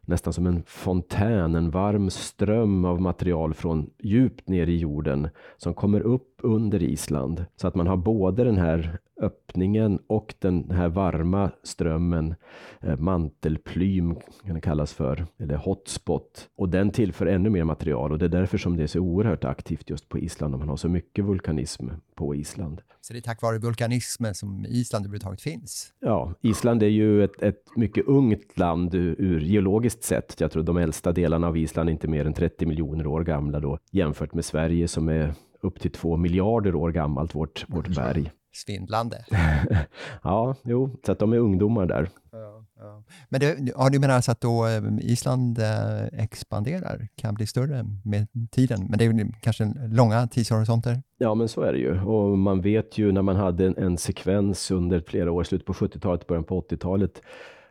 nästan 0.00 0.32
som 0.32 0.46
en 0.46 0.62
fontän, 0.66 1.54
en 1.54 1.70
varm 1.70 2.10
ström 2.10 2.84
av 2.84 3.00
material 3.00 3.54
från 3.54 3.90
djupt 3.98 4.48
ner 4.48 4.66
i 4.66 4.78
jorden 4.78 5.28
som 5.56 5.74
kommer 5.74 6.00
upp 6.00 6.29
under 6.42 6.82
Island. 6.82 7.44
Så 7.56 7.68
att 7.68 7.74
man 7.74 7.86
har 7.86 7.96
både 7.96 8.44
den 8.44 8.56
här 8.56 8.98
öppningen 9.20 9.98
och 10.06 10.34
den 10.38 10.70
här 10.70 10.88
varma 10.88 11.50
strömmen, 11.62 12.34
eh, 12.80 12.96
mantelplym 12.96 14.14
kan 14.46 14.54
det 14.54 14.60
kallas 14.60 14.92
för, 14.92 15.26
eller 15.38 15.56
hotspot. 15.56 16.48
Och 16.56 16.68
den 16.68 16.90
tillför 16.90 17.26
ännu 17.26 17.50
mer 17.50 17.64
material 17.64 18.12
och 18.12 18.18
det 18.18 18.24
är 18.24 18.28
därför 18.28 18.58
som 18.58 18.76
det 18.76 18.82
är 18.82 18.86
så 18.86 19.00
oerhört 19.00 19.44
aktivt 19.44 19.90
just 19.90 20.08
på 20.08 20.18
Island 20.18 20.54
och 20.54 20.60
man 20.60 20.68
har 20.68 20.76
så 20.76 20.88
mycket 20.88 21.24
vulkanism 21.24 21.88
på 22.14 22.34
Island. 22.34 22.80
Så 23.00 23.12
det 23.12 23.18
är 23.18 23.20
tack 23.20 23.42
vare 23.42 23.58
vulkanismen 23.58 24.34
som 24.34 24.66
Island 24.68 25.04
överhuvudtaget 25.04 25.40
finns? 25.40 25.92
Ja, 26.00 26.34
Island 26.40 26.82
är 26.82 26.86
ju 26.86 27.24
ett, 27.24 27.42
ett 27.42 27.76
mycket 27.76 28.06
ungt 28.06 28.58
land 28.58 28.94
ur 28.94 29.40
geologiskt 29.40 30.04
sett. 30.04 30.40
Jag 30.40 30.52
tror 30.52 30.62
de 30.62 30.76
äldsta 30.76 31.12
delarna 31.12 31.46
av 31.46 31.56
Island 31.56 31.88
är 31.88 31.92
inte 31.92 32.08
mer 32.08 32.24
än 32.24 32.32
30 32.32 32.66
miljoner 32.66 33.06
år 33.06 33.24
gamla 33.24 33.60
då 33.60 33.78
jämfört 33.90 34.34
med 34.34 34.44
Sverige 34.44 34.88
som 34.88 35.08
är 35.08 35.34
upp 35.62 35.80
till 35.80 35.92
två 35.92 36.16
miljarder 36.16 36.74
år 36.74 36.92
gammalt, 36.92 37.34
vårt, 37.34 37.64
vårt 37.68 37.88
berg. 37.88 38.30
Svindlande. 38.52 39.24
ja, 40.22 40.54
jo, 40.64 40.96
så 41.06 41.12
att 41.12 41.18
de 41.18 41.32
är 41.32 41.38
ungdomar 41.38 41.86
där. 41.86 42.08
Ja, 42.32 42.64
ja. 42.76 43.02
Men 43.28 43.40
det, 43.40 43.58
ja, 43.76 43.88
du 43.88 43.98
menar 43.98 44.14
alltså 44.14 44.32
att 44.32 44.40
då 44.40 44.66
eh, 44.66 44.82
Island 45.00 45.58
eh, 45.58 46.22
expanderar, 46.22 47.08
kan 47.16 47.34
bli 47.34 47.46
större 47.46 47.84
med 48.04 48.26
tiden, 48.50 48.86
men 48.88 48.98
det 48.98 49.04
är 49.04 49.40
kanske 49.40 49.72
långa 49.88 50.26
tidshorisonter? 50.26 51.02
Ja, 51.18 51.34
men 51.34 51.48
så 51.48 51.62
är 51.62 51.72
det 51.72 51.78
ju. 51.78 52.00
Och 52.00 52.38
man 52.38 52.60
vet 52.60 52.98
ju 52.98 53.12
när 53.12 53.22
man 53.22 53.36
hade 53.36 53.66
en, 53.66 53.76
en 53.76 53.98
sekvens 53.98 54.70
under 54.70 55.00
flera 55.00 55.32
år, 55.32 55.44
slutet 55.44 55.66
på 55.66 55.72
70-talet, 55.72 56.26
början 56.26 56.44
på 56.44 56.60
80-talet, 56.60 57.22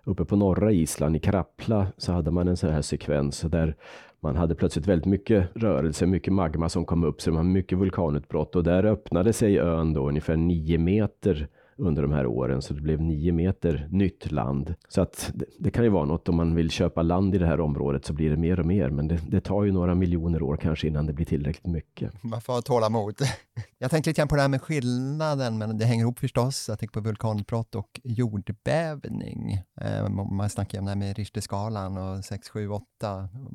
uppe 0.03 0.25
på 0.25 0.35
norra 0.35 0.71
Island 0.71 1.15
i 1.15 1.19
Krapla 1.19 1.87
så 1.97 2.11
hade 2.11 2.31
man 2.31 2.47
en 2.47 2.57
sån 2.57 2.73
här 2.73 2.81
sekvens 2.81 3.41
där 3.41 3.75
man 4.21 4.35
hade 4.35 4.55
plötsligt 4.55 4.87
väldigt 4.87 5.05
mycket 5.05 5.49
rörelse, 5.55 6.05
mycket 6.05 6.33
magma 6.33 6.69
som 6.69 6.85
kom 6.85 7.03
upp, 7.03 7.21
så 7.21 7.29
det 7.29 7.35
var 7.35 7.43
mycket 7.43 7.77
vulkanutbrott. 7.77 8.55
Och 8.55 8.63
där 8.63 8.85
öppnade 8.85 9.33
sig 9.33 9.59
ön 9.59 9.93
då 9.93 10.07
ungefär 10.07 10.37
nio 10.37 10.77
meter 10.77 11.47
under 11.79 12.01
de 12.01 12.11
här 12.11 12.25
åren, 12.25 12.61
så 12.61 12.73
det 12.73 12.81
blev 12.81 13.01
nio 13.01 13.31
meter 13.31 13.87
nytt 13.91 14.31
land. 14.31 14.75
Så 14.87 15.01
att 15.01 15.31
det, 15.33 15.45
det, 15.59 15.71
kan 15.71 15.83
ju 15.83 15.89
vara 15.89 16.05
något 16.05 16.29
om 16.29 16.35
man 16.35 16.55
vill 16.55 16.69
köpa 16.69 17.01
land 17.01 17.35
i 17.35 17.37
det 17.37 17.45
här 17.45 17.59
området 17.59 18.05
så 18.05 18.13
blir 18.13 18.29
det 18.29 18.37
mer 18.37 18.59
och 18.59 18.65
mer, 18.65 18.89
men 18.89 19.07
det, 19.07 19.19
det 19.27 19.41
tar 19.41 19.63
ju 19.63 19.71
några 19.71 19.95
miljoner 19.95 20.41
år 20.41 20.57
kanske 20.57 20.87
innan 20.87 21.05
det 21.05 21.13
blir 21.13 21.25
tillräckligt 21.25 21.73
mycket. 21.73 22.23
Man 22.23 22.41
får 22.41 22.53
ha 22.53 22.61
tålamod. 22.61 23.15
Jag 23.81 23.91
tänkte 23.91 24.09
lite 24.09 24.21
grann 24.21 24.27
på 24.27 24.35
det 24.35 24.41
här 24.41 24.49
med 24.49 24.61
skillnaden, 24.61 25.57
men 25.57 25.77
det 25.77 25.85
hänger 25.85 26.03
ihop 26.03 26.19
förstås. 26.19 26.65
Jag 26.69 26.79
tänker 26.79 26.93
på 26.93 27.07
vulkanutbrott 27.07 27.75
och 27.75 27.99
jordbävning. 28.03 29.53
Eh, 29.81 30.09
man 30.09 30.49
snackar 30.49 30.79
om 30.79 30.85
det 30.85 30.91
här 30.91 30.97
med 30.97 31.17
Richterskalan 31.17 31.97
och 31.97 32.25
6, 32.25 32.49
7, 32.49 32.69
8, 32.69 32.85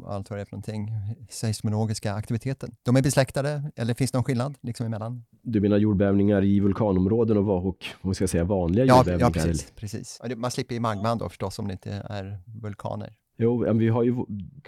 allt 0.07 0.31
vad 0.31 0.38
det 0.38 0.43
är 0.43 0.45
för 0.45 0.52
någonting, 0.52 0.90
seismologiska 1.31 2.14
aktiviteten. 2.14 2.71
De 2.83 2.97
är 2.97 3.02
besläktade, 3.02 3.71
eller 3.76 3.95
finns 3.95 4.12
det 4.12 4.19
någon 4.19 4.25
skillnad 4.25 4.54
liksom 4.61 4.87
emellan? 4.87 5.25
Du 5.43 5.61
menar 5.61 5.76
jordbävningar 5.76 6.45
i 6.45 6.61
vulkanområden 6.61 7.37
och, 7.37 7.66
och 7.66 7.76
man 8.23 8.28
ska 8.28 8.28
säga 8.28 8.44
vanliga 8.44 8.85
ja, 8.85 8.97
jordbävningar? 8.97 9.26
Ja, 9.26 9.30
precis. 9.30 9.73
precis. 9.76 10.21
Man 10.37 10.50
slipper 10.50 10.75
ju 10.75 10.80
magman 10.80 11.18
då 11.18 11.28
förstås 11.28 11.59
om 11.59 11.66
det 11.68 11.73
inte 11.73 12.02
är 12.11 12.38
vulkaner. 12.62 13.14
Jo, 13.37 13.73
vi 13.73 13.88
har 13.88 14.02
ju, 14.02 14.12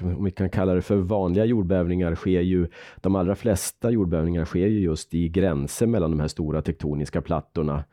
om 0.01 0.25
vi 0.25 0.31
kan 0.31 0.51
kalla 0.51 0.75
det 0.75 0.83
för 0.83 0.97
vanliga 0.97 1.45
jordbävningar, 1.45 2.15
sker 2.15 2.41
ju, 2.41 2.69
de 2.97 3.17
allra 3.17 3.35
flesta 3.35 3.91
jordbävningar 3.91 4.45
sker 4.45 4.67
ju 4.67 4.81
just 4.81 5.15
i 5.15 5.29
gränser 5.29 5.87
mellan 5.87 6.11
de 6.11 6.21
här 6.21 6.29
stora 6.29 6.63
tektoniska 6.63 7.23
plattorna. 7.23 7.85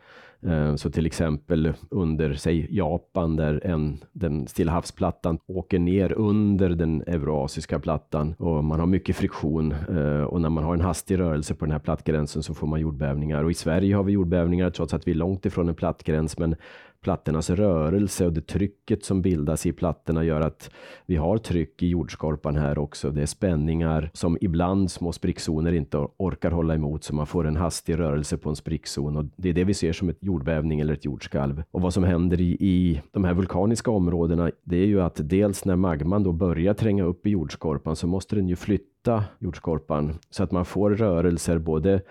Eh, 0.46 0.76
så 0.76 0.92
till 0.92 1.06
exempel 1.06 1.74
under, 1.90 2.34
säg 2.34 2.68
Japan, 2.70 3.36
där 3.36 3.62
en, 3.66 3.98
den 4.12 4.48
Stilla 4.48 4.72
havsplattan 4.72 5.40
åker 5.48 5.80
ner 5.80 6.14
under 6.14 6.70
den 6.70 7.04
eurasiska 7.08 7.80
plattan 7.80 8.34
och 8.38 8.64
man 8.64 8.80
har 8.80 8.88
mycket 8.88 9.16
friktion. 9.16 9.72
Eh, 9.72 10.24
och 10.24 10.42
när 10.42 10.50
man 10.50 10.64
har 10.64 10.74
en 10.74 10.82
hastig 10.82 11.20
rörelse 11.20 11.54
på 11.56 11.66
den 11.66 11.72
här 11.72 11.80
plattgränsen 11.80 12.44
så 12.44 12.54
får 12.54 12.68
man 12.68 12.80
jordbävningar. 12.80 13.44
Och 13.44 13.52
i 13.52 13.54
Sverige 13.54 13.96
har 13.96 14.04
vi 14.04 14.12
jordbävningar 14.12 14.70
trots 14.70 14.94
att 14.94 15.08
vi 15.08 15.12
är 15.12 15.16
långt 15.16 15.46
ifrån 15.46 15.70
en 15.70 15.76
plattgräns, 15.76 16.38
men 16.38 16.56
plattornas 17.04 17.50
rörelse 17.50 18.26
och 18.26 18.34
det 18.34 18.48
trycket 18.48 19.06
som 19.06 19.22
bildas 19.22 19.66
i 19.66 19.72
plattorna 19.72 20.24
gör 20.24 20.42
att 20.42 20.70
vi 21.06 21.16
har 21.16 21.38
tryck 21.38 21.84
i 21.84 21.88
jordskorpan 21.88 22.56
här 22.56 22.78
också. 22.78 23.12
Det 23.12 23.22
är 23.22 23.26
spänningar 23.26 24.10
som 24.14 24.38
ibland 24.42 24.92
små 24.92 25.12
sprickzoner 25.12 25.72
inte 25.74 25.98
orkar 26.18 26.52
hålla 26.52 26.76
emot 26.76 27.04
så 27.04 27.16
man 27.16 27.28
får 27.28 27.48
en 27.48 27.56
hastig 27.56 28.00
rörelse 28.00 28.38
på 28.38 28.50
en 28.50 28.56
sprickzon 28.56 29.18
och 29.18 29.26
det 29.36 29.50
är 29.50 29.54
det 29.54 29.64
vi 29.64 29.74
ser 29.74 29.94
som 29.94 30.10
ett 30.10 30.18
jordbävning 30.20 30.80
eller 30.80 30.94
ett 30.94 31.06
jordskalv. 31.06 31.64
Och 31.72 31.82
vad 31.82 31.94
som 31.94 32.04
händer 32.04 32.42
i, 32.42 32.58
i 32.60 33.02
de 33.12 33.24
här 33.24 33.34
vulkaniska 33.34 33.92
områdena, 33.92 34.52
det 34.64 34.78
är 34.78 34.86
ju 34.86 35.02
att 35.02 35.30
dels 35.30 35.66
när 35.66 35.76
magman 35.76 36.24
då 36.24 36.32
börjar 36.32 36.74
tränga 36.74 37.04
upp 37.04 37.28
i 37.28 37.30
jordskorpan 37.30 37.96
så 37.96 38.08
måste 38.08 38.36
den 38.36 38.48
ju 38.48 38.56
flytta 38.56 39.24
jordskorpan 39.40 40.14
så 40.30 40.44
att 40.44 40.52
man 40.52 40.66
får 40.66 40.92
rörelser 40.92 41.58
både 41.58 42.02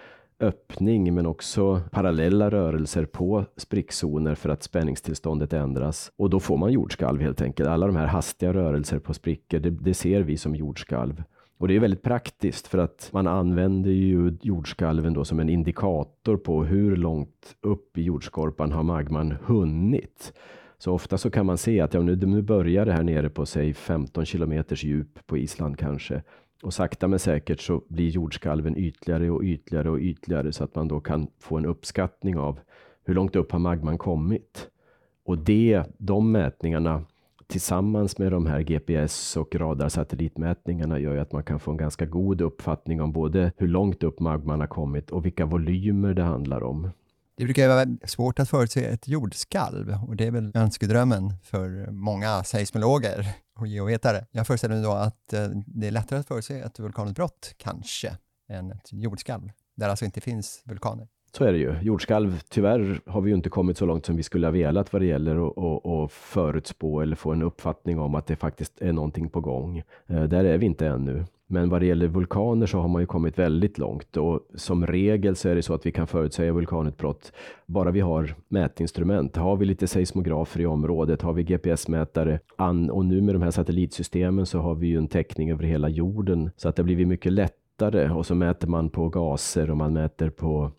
öppning 0.43 1.15
men 1.15 1.27
också 1.27 1.81
parallella 1.91 2.51
rörelser 2.51 3.05
på 3.05 3.45
sprickzoner 3.57 4.35
för 4.35 4.49
att 4.49 4.63
spänningstillståndet 4.63 5.53
ändras. 5.53 6.13
Och 6.17 6.31
då 6.31 6.41
får 6.41 6.57
man 6.57 6.73
jordskalv 6.73 7.21
helt 7.21 7.43
enkelt. 7.43 7.69
Alla 7.69 7.87
de 7.87 7.97
här 7.97 8.07
hastiga 8.07 8.53
rörelser 8.53 8.99
på 8.99 9.15
sprickor, 9.15 9.59
det, 9.59 9.71
det 9.71 9.95
ser 9.95 10.21
vi 10.21 10.37
som 10.37 10.57
jordskalv. 10.57 11.23
Och 11.59 11.69
det 11.69 11.77
är 11.77 11.81
väldigt 11.81 12.03
praktiskt 12.03 12.67
för 12.67 12.79
att 12.79 13.09
man 13.13 13.27
använder 13.27 13.91
ju 13.91 14.37
jordskalven 14.43 15.13
då 15.13 15.25
som 15.25 15.41
en 15.41 15.49
indikator 15.49 16.37
på 16.37 16.65
hur 16.65 16.97
långt 16.97 17.57
upp 17.61 17.99
i 17.99 18.03
jordskorpan 18.03 18.73
har 18.73 18.83
magman 18.83 19.35
hunnit. 19.45 20.33
Så 20.79 20.93
ofta 20.93 21.19
så 21.19 21.31
kan 21.31 21.47
man 21.47 21.59
se 21.59 21.81
att 21.81 21.95
ja, 21.95 22.03
nu, 22.03 22.17
nu 22.17 22.43
börjar 22.43 22.87
det 22.87 22.93
här 22.93 23.03
nere 23.03 23.31
på 23.31 23.47
säg 23.47 23.75
15 23.75 24.25
kilometers 24.25 24.85
djup 24.85 25.27
på 25.27 25.39
Island 25.39 25.79
kanske. 25.79 26.23
Och 26.63 26.75
sakta 26.75 27.09
men 27.09 27.19
säkert 27.19 27.61
så 27.61 27.83
blir 27.89 28.09
jordskalven 28.11 28.77
ytligare 28.77 29.31
och 29.31 29.43
ytligare 29.43 29.91
och 29.91 29.99
ytligare 29.99 30.53
så 30.53 30.65
att 30.65 30.75
man 30.75 30.89
då 30.89 31.01
kan 31.01 31.27
få 31.39 31.57
en 31.57 31.67
uppskattning 31.67 32.39
av 32.39 32.61
hur 33.05 33.15
långt 33.15 33.37
upp 33.37 33.53
har 33.53 33.59
magman 33.59 33.99
kommit. 33.99 34.69
Och 35.25 35.39
det, 35.39 35.85
de 35.99 36.33
mätningarna 36.33 37.05
tillsammans 37.47 38.19
med 38.19 38.33
de 38.33 38.47
här 38.47 38.61
GPS 38.61 39.37
och 39.37 39.55
radarsatellitmätningarna 39.55 40.99
gör 40.99 41.13
ju 41.15 41.21
att 41.21 41.33
man 41.33 41.45
kan 41.45 41.61
få 41.61 41.71
en 41.71 41.77
ganska 41.77 42.07
god 42.07 42.41
uppfattning 42.41 43.03
om 43.03 43.13
både 43.13 43.53
hur 43.57 43.69
långt 43.69 44.03
upp 44.03 44.21
magman 44.21 44.61
har 44.61 44.67
kommit 44.67 45.11
och 45.11 45.25
vilka 45.27 45.47
volymer 45.47 46.15
det 46.15 46.23
handlar 46.23 46.63
om. 46.63 46.91
Det 47.37 47.45
brukar 47.45 47.69
vara 47.69 47.87
svårt 48.05 48.39
att 48.39 48.49
förutse 48.49 48.85
ett 48.85 49.09
jordskalv 49.09 49.95
och 50.09 50.17
det 50.17 50.27
är 50.27 50.31
väl 50.31 50.53
önskedrömmen 50.55 51.35
för 51.43 51.91
många 51.91 52.45
seismologer 52.45 53.27
och 53.59 53.67
geovetare. 53.67 54.27
Jag 54.31 54.47
föreställer 54.47 54.75
mig 54.75 54.85
då 54.85 54.93
att 54.93 55.33
eh, 55.33 55.49
det 55.67 55.87
är 55.87 55.91
lättare 55.91 56.19
att 56.19 56.29
förutse 56.29 56.59
ett 56.59 56.79
vulkanutbrott, 56.79 57.55
kanske, 57.57 58.17
än 58.49 58.73
ett 58.73 58.93
jordskalv, 58.93 59.51
där 59.77 59.89
alltså 59.89 60.05
inte 60.05 60.21
finns 60.21 60.63
vulkaner. 60.67 61.09
Så 61.37 61.45
är 61.45 61.53
det 61.53 61.59
ju. 61.59 61.77
Jordskalv, 61.83 62.41
tyvärr 62.49 63.01
har 63.07 63.21
vi 63.21 63.31
ju 63.31 63.37
inte 63.37 63.49
kommit 63.49 63.79
så 63.79 63.87
långt 63.87 64.07
som 64.07 64.17
vi 64.17 64.23
skulle 64.23 64.47
ha 64.47 64.53
velat 64.53 64.93
vad 64.93 65.03
det 65.03 65.07
gäller 65.07 65.47
att 66.05 66.13
förutspå 66.13 67.01
eller 67.01 67.17
få 67.17 67.33
en 67.33 67.43
uppfattning 67.43 67.99
om 67.99 68.15
att 68.15 68.27
det 68.27 68.37
faktiskt 68.37 68.83
är 68.83 68.93
någonting 68.93 69.29
på 69.29 69.41
gång. 69.41 69.83
Eh, 70.07 70.23
där 70.23 70.45
är 70.45 70.59
vi 70.59 70.67
inte 70.67 70.87
ännu. 70.87 71.25
Men 71.53 71.69
vad 71.69 71.81
det 71.81 71.87
gäller 71.87 72.09
vulkaner 72.09 72.67
så 72.67 72.79
har 72.79 72.89
man 72.89 73.03
ju 73.03 73.07
kommit 73.07 73.39
väldigt 73.39 73.79
långt 73.79 74.17
och 74.17 74.41
som 74.55 74.87
regel 74.87 75.37
så 75.37 75.49
är 75.49 75.55
det 75.55 75.63
så 75.63 75.75
att 75.75 75.87
vi 75.87 75.93
kan 75.93 76.07
förutsäga 76.07 76.53
vulkanutbrott 76.53 77.33
bara 77.67 77.91
vi 77.91 78.01
har 78.01 78.35
mätinstrument. 78.49 79.37
Har 79.37 79.57
vi 79.57 79.67
lite 79.67 79.87
seismografer 79.87 80.61
i 80.61 80.67
området, 80.67 81.23
har 81.23 81.33
vi 81.33 81.43
GPS-mätare 81.43 82.39
och 82.91 83.05
nu 83.05 83.21
med 83.21 83.35
de 83.35 83.43
här 83.43 83.51
satellitsystemen 83.51 84.47
så 84.47 84.59
har 84.59 84.75
vi 84.75 84.87
ju 84.87 84.99
en 84.99 85.09
täckning 85.09 85.51
över 85.51 85.65
hela 85.65 85.89
jorden 85.89 86.51
så 86.57 86.69
att 86.69 86.77
det 86.77 86.83
blir 86.83 87.07
mycket 87.07 87.33
lättare 87.33 88.11
och 88.11 88.27
så 88.27 88.35
mäter 88.35 88.69
man 88.69 88.91
på 88.91 89.09
gaser 89.09 89.71
och 89.71 89.77
man 89.77 89.93
mäter 89.93 90.31
på 90.31 90.71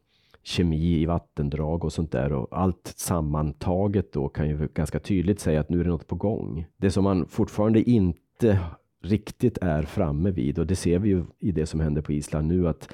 kemi 0.44 1.02
i 1.02 1.06
vattendrag 1.06 1.86
och 1.86 1.94
sånt 1.94 2.12
där 2.12 2.34
och 2.34 2.48
allt 2.52 2.94
sammantaget 2.96 4.14
då 4.14 4.30
kan 4.30 4.50
ju 4.50 4.68
ganska 4.74 5.00
tydligt 5.00 5.40
säga 5.40 5.60
att 5.60 5.70
nu 5.70 5.80
är 5.80 5.84
det 5.84 5.90
något 5.90 6.08
på 6.08 6.16
gång. 6.16 6.66
Det 6.78 6.92
som 6.92 7.04
man 7.04 7.26
fortfarande 7.26 7.90
inte 7.90 8.60
riktigt 9.04 9.58
är 9.62 9.84
framme 9.84 10.32
vid 10.32 10.60
och 10.60 10.68
det 10.68 10.76
ser 10.76 11.00
vi 11.00 11.10
ju 11.10 11.26
i 11.40 11.52
det 11.52 11.66
som 11.66 11.80
händer 11.80 12.02
på 12.02 12.14
Island 12.14 12.48
nu 12.48 12.68
att 12.68 12.94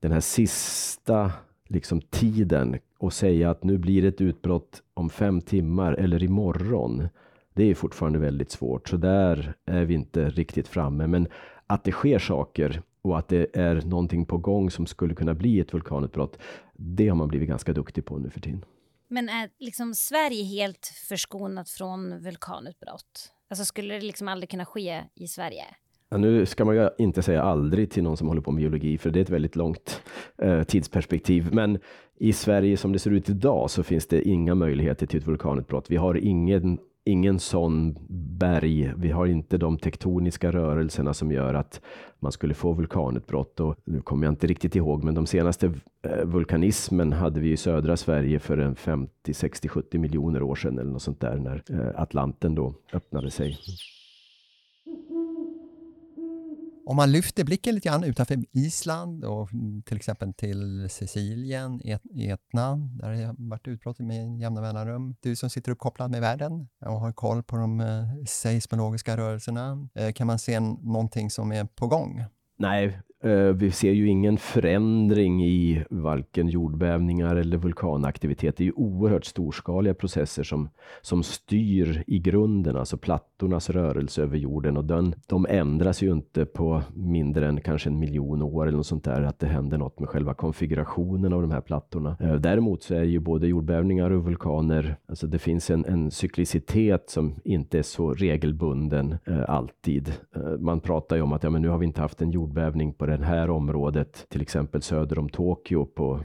den 0.00 0.12
här 0.12 0.20
sista 0.20 1.32
liksom 1.68 2.00
tiden 2.00 2.78
och 2.98 3.12
säga 3.12 3.50
att 3.50 3.64
nu 3.64 3.78
blir 3.78 4.02
det 4.02 4.08
ett 4.08 4.20
utbrott 4.20 4.82
om 4.94 5.10
fem 5.10 5.40
timmar 5.40 5.92
eller 5.92 6.22
imorgon. 6.22 7.08
Det 7.54 7.64
är 7.64 7.74
fortfarande 7.74 8.18
väldigt 8.18 8.50
svårt, 8.50 8.88
så 8.88 8.96
där 8.96 9.54
är 9.66 9.84
vi 9.84 9.94
inte 9.94 10.30
riktigt 10.30 10.68
framme. 10.68 11.06
Men 11.06 11.28
att 11.66 11.84
det 11.84 11.92
sker 11.92 12.18
saker 12.18 12.82
och 13.02 13.18
att 13.18 13.28
det 13.28 13.56
är 13.56 13.74
någonting 13.74 14.26
på 14.26 14.38
gång 14.38 14.70
som 14.70 14.86
skulle 14.86 15.14
kunna 15.14 15.34
bli 15.34 15.60
ett 15.60 15.74
vulkanutbrott, 15.74 16.38
det 16.76 17.08
har 17.08 17.16
man 17.16 17.28
blivit 17.28 17.48
ganska 17.48 17.72
duktig 17.72 18.04
på 18.04 18.18
nu 18.18 18.30
för 18.30 18.40
tiden. 18.40 18.64
Men 19.08 19.28
är 19.28 19.50
liksom 19.58 19.94
Sverige 19.94 20.44
helt 20.44 20.86
förskonat 21.08 21.70
från 21.70 22.20
vulkanutbrott? 22.20 23.32
Alltså 23.48 23.64
skulle 23.64 23.94
det 23.94 24.00
liksom 24.00 24.28
aldrig 24.28 24.50
kunna 24.50 24.64
ske 24.64 25.02
i 25.14 25.26
Sverige? 25.26 25.64
Ja, 26.10 26.16
nu 26.16 26.46
ska 26.46 26.64
man 26.64 26.76
ju 26.76 26.90
inte 26.98 27.22
säga 27.22 27.42
aldrig 27.42 27.90
till 27.90 28.02
någon 28.02 28.16
som 28.16 28.28
håller 28.28 28.40
på 28.40 28.50
med 28.50 28.60
biologi, 28.60 28.98
för 28.98 29.10
det 29.10 29.18
är 29.18 29.22
ett 29.22 29.30
väldigt 29.30 29.56
långt 29.56 30.02
eh, 30.42 30.62
tidsperspektiv. 30.62 31.48
Men 31.52 31.78
i 32.18 32.32
Sverige 32.32 32.76
som 32.76 32.92
det 32.92 32.98
ser 32.98 33.10
ut 33.10 33.28
idag 33.28 33.70
så 33.70 33.82
finns 33.82 34.06
det 34.06 34.22
inga 34.22 34.54
möjligheter 34.54 35.06
till 35.06 35.18
ett 35.18 35.26
vulkanutbrott. 35.26 35.90
Vi 35.90 35.96
har 35.96 36.14
ingen 36.14 36.78
ingen 37.08 37.38
sån 37.38 37.96
berg. 38.38 38.92
Vi 38.96 39.10
har 39.10 39.26
inte 39.26 39.58
de 39.58 39.78
tektoniska 39.78 40.52
rörelserna 40.52 41.14
som 41.14 41.32
gör 41.32 41.54
att 41.54 41.80
man 42.18 42.32
skulle 42.32 42.54
få 42.54 42.72
vulkanutbrott. 42.72 43.60
Och 43.60 43.76
nu 43.84 44.00
kommer 44.00 44.26
jag 44.26 44.32
inte 44.32 44.46
riktigt 44.46 44.76
ihåg, 44.76 45.04
men 45.04 45.14
de 45.14 45.26
senaste 45.26 45.66
eh, 46.02 46.24
vulkanismen 46.24 47.12
hade 47.12 47.40
vi 47.40 47.52
i 47.52 47.56
södra 47.56 47.96
Sverige 47.96 48.38
för 48.38 48.58
en 48.58 48.76
50, 48.76 49.34
60, 49.34 49.68
70 49.68 49.98
miljoner 49.98 50.42
år 50.42 50.54
sedan 50.54 50.78
eller 50.78 50.90
något 50.90 51.02
sånt 51.02 51.20
där 51.20 51.36
när 51.36 51.62
eh, 51.70 52.00
Atlanten 52.02 52.54
då 52.54 52.74
öppnade 52.92 53.30
sig. 53.30 53.58
Om 56.88 56.96
man 56.96 57.12
lyfter 57.12 57.44
blicken 57.44 57.74
lite 57.74 57.88
grann 57.88 58.04
utanför 58.04 58.36
Island 58.52 59.24
och 59.24 59.50
till 59.84 59.96
exempel 59.96 60.34
till 60.34 60.88
Sicilien, 60.90 61.80
Etna, 62.14 62.76
där 62.76 63.10
det 63.10 63.24
har 63.24 63.34
varit 63.38 63.68
utbrott 63.68 63.98
med 63.98 64.40
jämna 64.40 64.60
mellanrum. 64.60 65.16
Du 65.20 65.36
som 65.36 65.50
sitter 65.50 65.72
uppkopplad 65.72 66.10
med 66.10 66.20
världen 66.20 66.68
och 66.80 67.00
har 67.00 67.12
koll 67.12 67.42
på 67.42 67.56
de 67.56 67.80
eh, 67.80 68.24
seismologiska 68.26 69.16
rörelserna, 69.16 69.88
eh, 69.94 70.12
kan 70.12 70.26
man 70.26 70.38
se 70.38 70.60
någonting 70.60 71.30
som 71.30 71.52
är 71.52 71.64
på 71.64 71.86
gång? 71.86 72.24
Nej, 72.58 73.00
Eh, 73.24 73.52
vi 73.52 73.70
ser 73.70 73.92
ju 73.92 74.08
ingen 74.08 74.38
förändring 74.38 75.44
i 75.44 75.84
varken 75.90 76.48
jordbävningar 76.48 77.36
eller 77.36 77.56
vulkanaktivitet. 77.56 78.56
Det 78.56 78.62
är 78.62 78.66
ju 78.66 78.72
oerhört 78.72 79.24
storskaliga 79.24 79.94
processer 79.94 80.42
som, 80.42 80.68
som 81.02 81.22
styr 81.22 82.04
i 82.06 82.18
grunden, 82.18 82.76
alltså 82.76 82.96
plattornas 82.96 83.70
rörelse 83.70 84.22
över 84.22 84.36
jorden 84.36 84.76
och 84.76 84.84
den, 84.84 85.14
de 85.26 85.46
ändras 85.48 86.02
ju 86.02 86.12
inte 86.12 86.44
på 86.44 86.82
mindre 86.94 87.48
än 87.48 87.60
kanske 87.60 87.88
en 87.88 87.98
miljon 87.98 88.42
år 88.42 88.66
eller 88.66 88.76
något 88.76 88.86
sånt 88.86 89.04
där, 89.04 89.22
att 89.22 89.38
det 89.38 89.46
händer 89.46 89.78
något 89.78 89.98
med 89.98 90.08
själva 90.08 90.34
konfigurationen 90.34 91.32
av 91.32 91.42
de 91.42 91.50
här 91.50 91.60
plattorna. 91.60 92.16
Eh, 92.20 92.34
däremot 92.34 92.82
så 92.82 92.94
är 92.94 93.02
ju 93.02 93.20
både 93.20 93.46
jordbävningar 93.46 94.10
och 94.10 94.24
vulkaner, 94.24 94.96
alltså 95.08 95.26
det 95.26 95.38
finns 95.38 95.70
en, 95.70 95.84
en 95.84 96.10
cyklicitet 96.10 97.10
som 97.10 97.34
inte 97.44 97.78
är 97.78 97.82
så 97.82 98.14
regelbunden 98.14 99.16
eh, 99.24 99.44
alltid. 99.48 100.12
Eh, 100.36 100.58
man 100.58 100.80
pratar 100.80 101.16
ju 101.16 101.22
om 101.22 101.32
att 101.32 101.42
ja, 101.42 101.50
men 101.50 101.62
nu 101.62 101.68
har 101.68 101.78
vi 101.78 101.86
inte 101.86 102.00
haft 102.00 102.22
en 102.22 102.30
jordbävning 102.30 102.92
på 102.92 103.07
det 103.16 103.24
här 103.24 103.50
området, 103.50 104.26
till 104.28 104.42
exempel 104.42 104.82
söder 104.82 105.18
om 105.18 105.28
Tokyo 105.28 105.86
på 105.86 106.20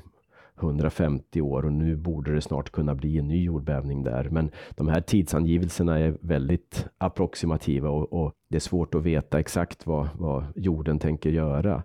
150 0.59 1.41
år 1.41 1.65
och 1.65 1.73
nu 1.73 1.95
borde 1.95 2.33
det 2.33 2.41
snart 2.41 2.71
kunna 2.71 2.95
bli 2.95 3.17
en 3.17 3.27
ny 3.27 3.43
jordbävning 3.43 4.03
där. 4.03 4.29
Men 4.29 4.51
de 4.69 4.87
här 4.87 5.01
tidsangivelserna 5.01 5.99
är 5.99 6.17
väldigt 6.21 6.87
approximativa 6.97 7.89
och, 7.89 8.13
och 8.13 8.33
det 8.49 8.55
är 8.55 8.59
svårt 8.59 8.95
att 8.95 9.03
veta 9.03 9.39
exakt 9.39 9.87
vad, 9.87 10.07
vad 10.13 10.45
jorden 10.55 10.99
tänker 10.99 11.29
göra. 11.29 11.83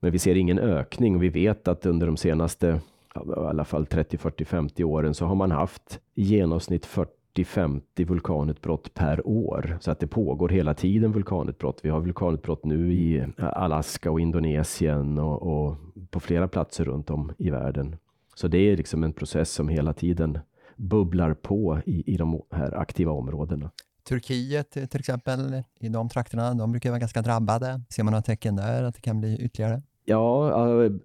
Men 0.00 0.12
vi 0.12 0.18
ser 0.18 0.34
ingen 0.34 0.58
ökning 0.58 1.16
och 1.16 1.22
vi 1.22 1.28
vet 1.28 1.68
att 1.68 1.86
under 1.86 2.06
de 2.06 2.16
senaste 2.16 2.80
i 3.14 3.40
alla 3.48 3.64
fall 3.64 3.86
30, 3.86 4.18
40, 4.18 4.44
50 4.44 4.84
åren 4.84 5.14
så 5.14 5.26
har 5.26 5.34
man 5.34 5.50
haft 5.50 6.00
i 6.14 6.22
genomsnitt 6.22 6.86
40 6.86 7.10
40-50 7.36 8.06
vulkanutbrott 8.06 8.94
per 8.94 9.26
år. 9.26 9.78
Så 9.80 9.90
att 9.90 10.00
det 10.00 10.06
pågår 10.06 10.48
hela 10.48 10.74
tiden 10.74 11.12
vulkanutbrott. 11.12 11.80
Vi 11.82 11.90
har 11.90 12.00
vulkanutbrott 12.00 12.64
nu 12.64 12.92
i 12.92 13.26
Alaska 13.38 14.10
och 14.10 14.20
Indonesien 14.20 15.18
och, 15.18 15.42
och 15.42 15.76
på 16.10 16.20
flera 16.20 16.48
platser 16.48 16.84
runt 16.84 17.10
om 17.10 17.32
i 17.38 17.50
världen. 17.50 17.96
Så 18.34 18.48
det 18.48 18.58
är 18.58 18.76
liksom 18.76 19.04
en 19.04 19.12
process 19.12 19.50
som 19.50 19.68
hela 19.68 19.92
tiden 19.92 20.38
bubblar 20.76 21.34
på 21.34 21.80
i, 21.86 22.14
i 22.14 22.16
de 22.16 22.42
här 22.50 22.78
aktiva 22.78 23.12
områdena. 23.12 23.70
Turkiet 24.08 24.70
till 24.70 25.00
exempel, 25.00 25.62
i 25.80 25.88
de 25.88 26.08
trakterna, 26.08 26.54
de 26.54 26.72
brukar 26.72 26.90
vara 26.90 27.00
ganska 27.00 27.22
drabbade. 27.22 27.80
Ser 27.88 28.02
man 28.02 28.12
några 28.12 28.22
tecken 28.22 28.56
där 28.56 28.82
att 28.82 28.94
det 28.94 29.00
kan 29.00 29.20
bli 29.20 29.38
ytterligare? 29.40 29.82
Ja, 30.04 30.50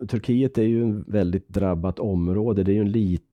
Turkiet 0.10 0.58
är 0.58 0.64
ju 0.64 1.00
ett 1.00 1.08
väldigt 1.08 1.50
drabbat 1.50 2.00
område. 2.00 2.64
Det 2.64 2.72
är 2.72 2.74
ju 2.74 2.82
en 2.82 2.92
liten 2.92 3.28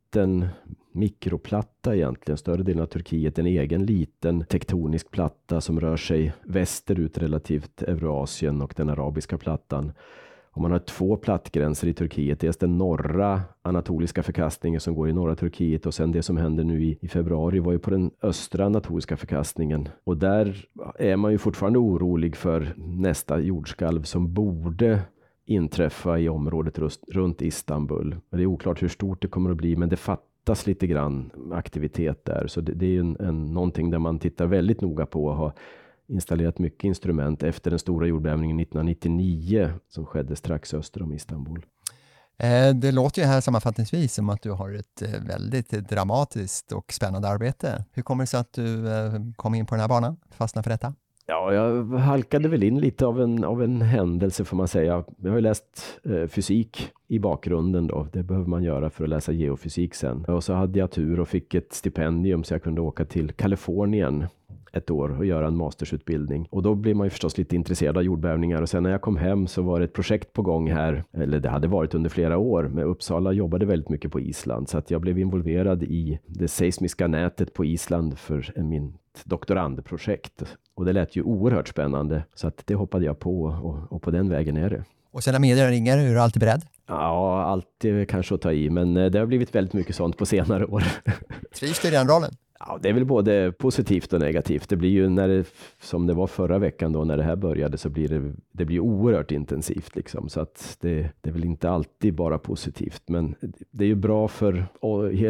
mikroplatta 0.92 1.96
egentligen. 1.96 2.38
Större 2.38 2.62
delen 2.62 2.82
av 2.82 2.86
Turkiet 2.86 3.38
en 3.38 3.46
egen 3.46 3.86
liten 3.86 4.44
tektonisk 4.44 5.10
platta 5.10 5.60
som 5.60 5.80
rör 5.80 5.96
sig 5.96 6.32
västerut 6.44 7.18
relativt 7.18 7.82
Eurasien 7.82 8.62
och 8.62 8.74
den 8.76 8.88
arabiska 8.88 9.38
plattan. 9.38 9.92
Och 10.54 10.62
man 10.62 10.70
har 10.70 10.78
två 10.78 11.16
plattgränser 11.16 11.88
i 11.88 11.94
Turkiet. 11.94 12.40
Dels 12.40 12.56
den 12.56 12.78
norra 12.78 13.42
anatoliska 13.62 14.22
förkastningen 14.22 14.80
som 14.80 14.94
går 14.94 15.08
i 15.08 15.12
norra 15.12 15.36
Turkiet 15.36 15.86
och 15.86 15.94
sen 15.94 16.12
det 16.12 16.22
som 16.22 16.36
händer 16.36 16.64
nu 16.64 16.84
i, 16.84 16.98
i 17.00 17.08
februari 17.08 17.58
var 17.58 17.72
ju 17.72 17.78
på 17.78 17.90
den 17.90 18.10
östra 18.22 18.64
anatoliska 18.64 19.16
förkastningen. 19.16 19.88
Och 20.04 20.16
där 20.16 20.66
är 20.98 21.16
man 21.16 21.32
ju 21.32 21.38
fortfarande 21.38 21.78
orolig 21.78 22.36
för 22.36 22.74
nästa 22.76 23.40
jordskalv 23.40 24.02
som 24.02 24.34
borde 24.34 25.00
inträffa 25.44 26.18
i 26.18 26.28
området 26.28 26.78
runt 27.12 27.42
Istanbul. 27.42 28.16
Det 28.30 28.42
är 28.42 28.46
oklart 28.46 28.82
hur 28.82 28.88
stort 28.88 29.22
det 29.22 29.28
kommer 29.28 29.50
att 29.50 29.56
bli, 29.56 29.76
men 29.76 29.88
det 29.88 29.96
fattas 29.96 30.66
lite 30.66 30.86
grann 30.86 31.30
aktivitet 31.52 32.24
där. 32.24 32.46
Så 32.46 32.60
det, 32.60 32.74
det 32.74 32.96
är 32.96 33.00
en, 33.00 33.16
en, 33.20 33.54
någonting 33.54 33.90
där 33.90 33.98
man 33.98 34.18
tittar 34.18 34.46
väldigt 34.46 34.80
noga 34.80 35.06
på 35.06 35.24
och 35.24 35.36
har 35.36 35.52
installerat 36.06 36.58
mycket 36.58 36.84
instrument 36.84 37.42
efter 37.42 37.70
den 37.70 37.78
stora 37.78 38.06
jordbävningen 38.06 38.60
1999 38.60 39.72
som 39.88 40.06
skedde 40.06 40.36
strax 40.36 40.74
öster 40.74 41.02
om 41.02 41.12
Istanbul. 41.12 41.66
Eh, 42.38 42.74
det 42.74 42.92
låter 42.92 43.22
ju 43.22 43.28
här 43.28 43.40
sammanfattningsvis 43.40 44.14
som 44.14 44.30
att 44.30 44.42
du 44.42 44.50
har 44.50 44.72
ett 44.72 45.02
eh, 45.02 45.20
väldigt 45.20 45.70
dramatiskt 45.70 46.72
och 46.72 46.92
spännande 46.92 47.28
arbete. 47.28 47.84
Hur 47.92 48.02
kommer 48.02 48.22
det 48.22 48.26
sig 48.26 48.40
att 48.40 48.52
du 48.52 48.88
eh, 48.88 49.12
kom 49.36 49.54
in 49.54 49.66
på 49.66 49.74
den 49.74 49.80
här 49.80 49.88
banan, 49.88 50.16
fastnade 50.30 50.62
för 50.62 50.70
detta? 50.70 50.94
Ja, 51.26 51.54
jag 51.54 51.84
halkade 51.84 52.48
väl 52.48 52.62
in 52.62 52.80
lite 52.80 53.06
av 53.06 53.20
en, 53.20 53.44
av 53.44 53.62
en 53.62 53.82
händelse 53.82 54.44
får 54.44 54.56
man 54.56 54.68
säga. 54.68 55.04
Jag 55.16 55.30
har 55.30 55.36
ju 55.36 55.42
läst 55.42 56.00
eh, 56.04 56.26
fysik 56.26 56.92
i 57.08 57.18
bakgrunden 57.18 57.86
då. 57.86 58.06
Det 58.12 58.22
behöver 58.22 58.48
man 58.48 58.62
göra 58.62 58.90
för 58.90 59.04
att 59.04 59.10
läsa 59.10 59.32
geofysik 59.32 59.94
sen. 59.94 60.24
Och 60.24 60.44
så 60.44 60.52
hade 60.52 60.78
jag 60.78 60.90
tur 60.90 61.20
och 61.20 61.28
fick 61.28 61.54
ett 61.54 61.72
stipendium 61.72 62.44
så 62.44 62.54
jag 62.54 62.62
kunde 62.62 62.80
åka 62.80 63.04
till 63.04 63.32
Kalifornien 63.32 64.26
ett 64.72 64.90
år 64.90 65.18
och 65.18 65.24
göra 65.24 65.46
en 65.46 65.56
mastersutbildning. 65.56 66.48
Och 66.50 66.62
då 66.62 66.74
blir 66.74 66.94
man 66.94 67.06
ju 67.06 67.10
förstås 67.10 67.38
lite 67.38 67.56
intresserad 67.56 67.96
av 67.96 68.02
jordbävningar 68.02 68.62
och 68.62 68.68
sen 68.68 68.82
när 68.82 68.90
jag 68.90 69.00
kom 69.00 69.16
hem 69.16 69.46
så 69.46 69.62
var 69.62 69.78
det 69.78 69.84
ett 69.84 69.92
projekt 69.92 70.32
på 70.32 70.42
gång 70.42 70.70
här, 70.70 71.04
eller 71.12 71.40
det 71.40 71.48
hade 71.48 71.68
varit 71.68 71.94
under 71.94 72.10
flera 72.10 72.38
år, 72.38 72.62
men 72.62 72.84
Uppsala 72.84 73.32
jobbade 73.32 73.66
väldigt 73.66 73.88
mycket 73.88 74.12
på 74.12 74.20
Island 74.20 74.68
så 74.68 74.78
att 74.78 74.90
jag 74.90 75.00
blev 75.00 75.18
involverad 75.18 75.82
i 75.82 76.18
det 76.26 76.48
seismiska 76.48 77.06
nätet 77.06 77.54
på 77.54 77.64
Island 77.64 78.18
för 78.18 78.62
min 78.62 78.94
doktorandprojekt. 79.24 80.56
Och 80.74 80.84
det 80.84 80.92
lät 80.92 81.16
ju 81.16 81.22
oerhört 81.22 81.68
spännande 81.68 82.24
så 82.34 82.46
att 82.46 82.62
det 82.64 82.74
hoppade 82.74 83.04
jag 83.04 83.18
på 83.18 83.42
och, 83.42 83.92
och 83.92 84.02
på 84.02 84.10
den 84.10 84.28
vägen 84.28 84.56
är 84.56 84.70
det. 84.70 84.84
Och 85.10 85.24
sen 85.24 85.32
när 85.32 85.40
media 85.40 85.70
ringer, 85.70 85.98
är 85.98 86.14
du 86.14 86.20
alltid 86.20 86.40
beredd? 86.40 86.62
Ja, 86.86 87.42
alltid 87.42 88.08
kanske 88.08 88.34
att 88.34 88.40
ta 88.40 88.52
i, 88.52 88.70
men 88.70 88.96
eh, 88.96 89.10
det 89.10 89.18
har 89.18 89.26
blivit 89.26 89.54
väldigt 89.54 89.72
mycket 89.72 89.96
sånt 89.96 90.18
på 90.18 90.26
senare 90.26 90.66
år. 90.66 90.84
Trivs 91.58 91.80
du 91.80 91.88
i 91.88 91.90
den 91.90 92.08
rollen? 92.08 92.36
Ja, 92.66 92.78
det 92.82 92.88
är 92.88 92.92
väl 92.92 93.04
både 93.04 93.52
positivt 93.52 94.12
och 94.12 94.20
negativt. 94.20 94.68
Det 94.68 94.76
blir 94.76 94.90
ju 94.90 95.08
när 95.08 95.28
det, 95.28 95.44
som 95.80 96.06
det 96.06 96.14
var 96.14 96.26
förra 96.26 96.58
veckan 96.58 96.92
då 96.92 97.04
när 97.04 97.16
det 97.16 97.22
här 97.22 97.36
började, 97.36 97.78
så 97.78 97.88
blir 97.88 98.08
det, 98.08 98.32
det 98.52 98.64
blir 98.64 98.80
oerhört 98.80 99.30
intensivt 99.30 99.96
liksom. 99.96 100.28
Så 100.28 100.40
att 100.40 100.76
det, 100.80 101.10
det 101.20 101.30
är 101.30 101.32
väl 101.32 101.44
inte 101.44 101.70
alltid 101.70 102.14
bara 102.14 102.38
positivt, 102.38 103.02
men 103.06 103.34
det 103.70 103.84
är 103.84 103.88
ju 103.88 103.94
bra 103.94 104.28
för 104.28 104.66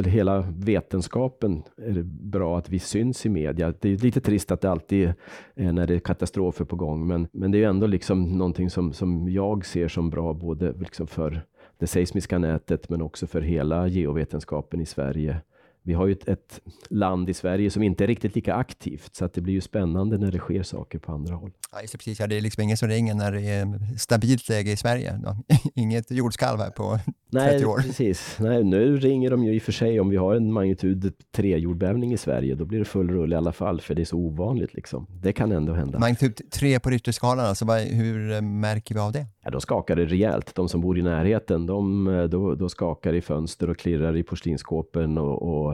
hela 0.07 0.41
vetenskapen. 0.59 1.63
Är 1.77 1.93
det 1.93 2.03
bra 2.05 2.59
att 2.59 2.69
vi 2.71 2.79
syns 2.79 3.27
i 3.27 3.29
media. 3.29 3.75
Det 3.81 3.89
är 3.89 3.97
lite 3.97 4.21
trist 4.21 4.51
att 4.51 4.61
det 4.61 4.71
alltid 4.71 5.13
är 5.55 5.73
när 5.73 5.87
det 5.87 5.95
är 5.95 5.99
katastrofer 5.99 6.65
på 6.65 6.77
gång, 6.77 7.07
men, 7.07 7.29
men 7.33 7.51
det 7.51 7.59
är 7.59 7.61
ju 7.61 7.69
ändå 7.69 7.87
liksom 7.87 8.39
någonting 8.39 8.71
som, 8.71 8.93
som 8.93 9.29
jag 9.29 9.67
ser 9.67 9.89
som 9.89 10.11
bra, 10.11 10.35
både 10.35 10.73
liksom 10.73 11.07
för 11.07 11.43
det 11.79 11.87
seismiska 11.87 12.39
nätet, 12.39 12.89
men 12.89 13.03
också 13.03 13.27
för 13.27 13.41
hela 13.41 13.87
geovetenskapen 13.87 14.81
i 14.81 14.87
Sverige 14.87 15.41
vi 15.87 15.95
har 15.95 16.07
ju 16.07 16.13
ett, 16.13 16.29
ett, 16.29 16.61
land 16.91 17.31
i 17.31 17.35
Sverige 17.35 17.71
som 17.71 17.83
inte 17.83 18.05
är 18.05 18.09
riktigt 18.09 18.35
lika 18.35 18.55
aktivt, 18.55 19.17
så 19.17 19.25
att 19.25 19.35
det 19.35 19.41
blir 19.41 19.55
ju 19.55 19.61
spännande 19.61 20.19
när 20.19 20.33
det 20.33 20.39
sker 20.39 20.63
saker 20.63 20.99
på 20.99 21.13
andra 21.13 21.35
håll. 21.35 21.51
Ja, 21.73 21.81
just 21.81 21.99
precis. 21.99 22.21
Ja, 22.21 22.27
det 22.27 22.37
är 22.37 22.41
liksom 22.41 22.63
ingen 22.63 22.77
som 22.77 22.89
ringer 22.89 23.15
när 23.15 23.33
det 23.33 23.41
är 23.41 23.97
stabilt 23.99 24.49
läge 24.49 24.71
i 24.71 24.77
Sverige. 24.77 25.21
Inget 25.75 26.11
jordskalv 26.11 26.61
här 26.61 26.71
på 26.71 26.99
30 26.99 27.13
Nej, 27.31 27.65
år. 27.65 27.77
Precis. 27.77 28.37
Nej, 28.41 28.65
nu 28.65 28.97
ringer 28.97 29.31
de 29.31 29.45
ju 29.45 29.55
i 29.55 29.59
och 29.59 29.63
för 29.63 29.73
sig 29.73 30.01
om 30.01 30.09
vi 30.09 30.17
har 30.17 30.35
en 30.35 30.53
magnitud 30.53 31.13
3-jordbävning 31.37 32.13
i 32.13 32.17
Sverige, 32.17 32.55
då 32.55 32.65
blir 32.65 32.79
det 32.79 32.85
full 32.85 33.11
rulle 33.11 33.35
i 33.35 33.39
alla 33.39 33.53
fall, 33.53 33.81
för 33.81 33.95
det 33.95 34.03
är 34.03 34.05
så 34.05 34.17
ovanligt. 34.17 34.75
Liksom. 34.75 35.07
Det 35.23 35.33
kan 35.33 35.53
ändå 35.53 35.73
hända. 35.73 35.99
Magnitud 35.99 36.51
3 36.51 36.81
på 36.81 36.91
Richterskalan, 36.91 37.47
alltså, 37.47 37.65
hur 37.75 38.33
eh, 38.33 38.41
märker 38.41 38.95
vi 38.95 39.01
av 39.01 39.13
det? 39.13 39.27
Ja, 39.45 39.51
då 39.51 39.61
skakar 39.61 39.97
det 39.97 40.05
rejält. 40.05 40.55
De 40.55 40.69
som 40.69 40.81
bor 40.81 40.99
i 40.99 41.03
närheten, 41.03 41.67
de, 41.67 42.09
eh, 42.09 42.25
då, 42.25 42.55
då 42.55 42.69
skakar 42.69 43.13
i 43.13 43.21
fönster 43.21 43.71
och 43.71 43.79
klirrar 43.79 44.17
i 44.17 44.23
porslinsskåpen 44.23 45.19
och, 45.19 45.43
och 45.43 45.74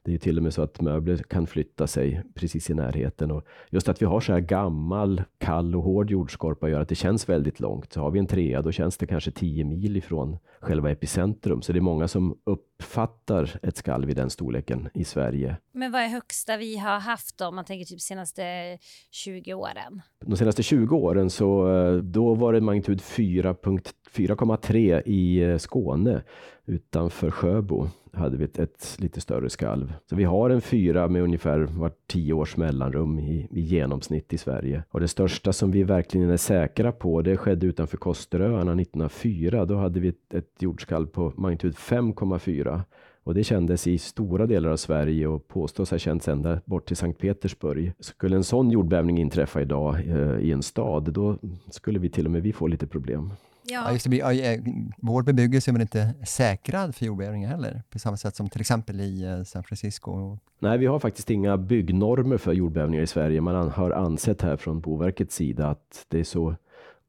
det 0.03 0.13
är 0.13 0.17
till 0.17 0.37
och 0.37 0.43
med 0.43 0.53
så 0.53 0.61
att 0.61 0.81
möbler 0.81 1.17
kan 1.17 1.47
flytta 1.47 1.87
sig 1.87 2.23
precis 2.33 2.69
i 2.69 2.73
närheten. 2.73 3.31
Och 3.31 3.45
just 3.69 3.89
att 3.89 4.01
vi 4.01 4.05
har 4.05 4.19
så 4.19 4.33
här 4.33 4.39
gammal, 4.39 5.23
kall 5.37 5.75
och 5.75 5.83
hård 5.83 6.11
jordskorpa 6.11 6.69
gör 6.69 6.79
att 6.79 6.89
det 6.89 6.95
känns 6.95 7.29
väldigt 7.29 7.59
långt. 7.59 7.93
Så 7.93 8.01
har 8.01 8.11
vi 8.11 8.19
en 8.19 8.27
trea, 8.27 8.61
då 8.61 8.71
känns 8.71 8.97
det 8.97 9.07
kanske 9.07 9.31
10 9.31 9.63
mil 9.63 9.97
ifrån 9.97 10.37
själva 10.59 10.91
epicentrum. 10.91 11.61
Så 11.61 11.73
det 11.73 11.79
är 11.79 11.81
många 11.81 12.07
som 12.07 12.37
uppfattar 12.43 13.59
ett 13.61 13.77
skalv 13.77 14.09
i 14.09 14.13
den 14.13 14.29
storleken 14.29 14.89
i 14.93 15.03
Sverige. 15.03 15.57
Men 15.71 15.91
vad 15.91 16.01
är 16.01 16.07
högsta 16.07 16.57
vi 16.57 16.77
har 16.77 16.99
haft 16.99 17.37
då, 17.37 17.45
om 17.45 17.55
man 17.55 17.65
tänker 17.65 17.85
typ 17.85 18.01
senaste 18.01 18.77
20 19.11 19.53
åren? 19.53 20.01
De 20.25 20.37
senaste 20.37 20.63
20 20.63 20.97
åren 20.97 21.29
så 21.29 21.75
eh, 21.75 21.93
då 21.93 22.35
var 22.35 22.53
det 22.53 22.61
magnitud 22.61 23.01
4,3 23.01 25.01
i 25.05 25.41
eh, 25.41 25.57
Skåne 25.57 26.23
utanför 26.65 27.31
Sjöbo 27.31 27.87
hade 28.13 28.37
vi 28.37 28.43
ett, 28.43 28.59
ett, 28.59 28.95
lite 28.99 29.21
större 29.21 29.49
skalv. 29.49 29.90
Så 30.09 30.15
vi 30.15 30.23
har 30.23 30.49
en 30.49 30.61
fyra 30.61 31.07
med 31.07 31.21
ungefär 31.21 31.59
var 31.59 31.91
tio 32.07 32.33
års 32.33 32.57
mellanrum 32.57 33.19
i, 33.19 33.47
i, 33.51 33.61
genomsnitt 33.61 34.33
i 34.33 34.37
Sverige. 34.37 34.83
Och 34.89 34.99
det 34.99 35.07
största 35.07 35.53
som 35.53 35.71
vi 35.71 35.83
verkligen 35.83 36.29
är 36.29 36.37
säkra 36.37 36.91
på, 36.91 37.21
det 37.21 37.37
skedde 37.37 37.65
utanför 37.65 37.97
Kosteröarna 37.97 38.81
1904. 38.81 39.65
Då 39.65 39.75
hade 39.75 39.99
vi 39.99 40.07
ett, 40.07 40.33
ett 40.33 40.55
jordskalv 40.59 41.07
på 41.07 41.33
magnitud 41.35 41.75
5,4 41.75 42.81
och 43.23 43.33
det 43.33 43.43
kändes 43.43 43.87
i 43.87 43.97
stora 43.97 44.45
delar 44.45 44.69
av 44.69 44.77
Sverige 44.77 45.27
och 45.27 45.47
påstås 45.47 45.91
ha 45.91 45.97
känts 45.97 46.27
ända 46.27 46.61
bort 46.65 46.87
till 46.87 46.97
Sankt 46.97 47.19
Petersburg. 47.19 47.93
Skulle 47.99 48.35
en 48.35 48.43
sån 48.43 48.71
jordbävning 48.71 49.17
inträffa 49.17 49.61
idag 49.61 49.95
eh, 50.07 50.39
i 50.39 50.51
en 50.51 50.63
stad, 50.63 51.13
då 51.13 51.37
skulle 51.71 51.99
vi 51.99 52.09
till 52.09 52.25
och 52.25 52.31
med 52.31 52.43
vi 52.43 52.53
få 52.53 52.67
lite 52.67 52.87
problem. 52.87 53.31
Ja. 53.63 53.83
Ja, 53.85 53.91
just 53.91 54.09
det, 54.09 54.61
vår 54.97 55.23
bebyggelse 55.23 55.71
är 55.71 55.73
väl 55.73 55.81
inte 55.81 56.13
säkrad 56.27 56.95
för 56.95 57.05
jordbävningar 57.05 57.49
heller, 57.49 57.83
på 57.89 57.99
samma 57.99 58.17
sätt 58.17 58.35
som 58.35 58.49
till 58.49 58.61
exempel 58.61 59.01
i 59.01 59.23
eh, 59.23 59.43
San 59.43 59.63
Francisco? 59.63 60.37
Nej, 60.59 60.77
vi 60.77 60.85
har 60.85 60.99
faktiskt 60.99 61.29
inga 61.29 61.57
byggnormer 61.57 62.37
för 62.37 62.53
jordbävningar 62.53 63.03
i 63.03 63.07
Sverige. 63.07 63.41
Man 63.41 63.71
har 63.71 63.91
ansett 63.91 64.41
här 64.41 64.57
från 64.57 64.81
Boverkets 64.81 65.35
sida 65.35 65.67
att 65.69 66.05
det 66.07 66.19
är 66.19 66.23
så 66.23 66.55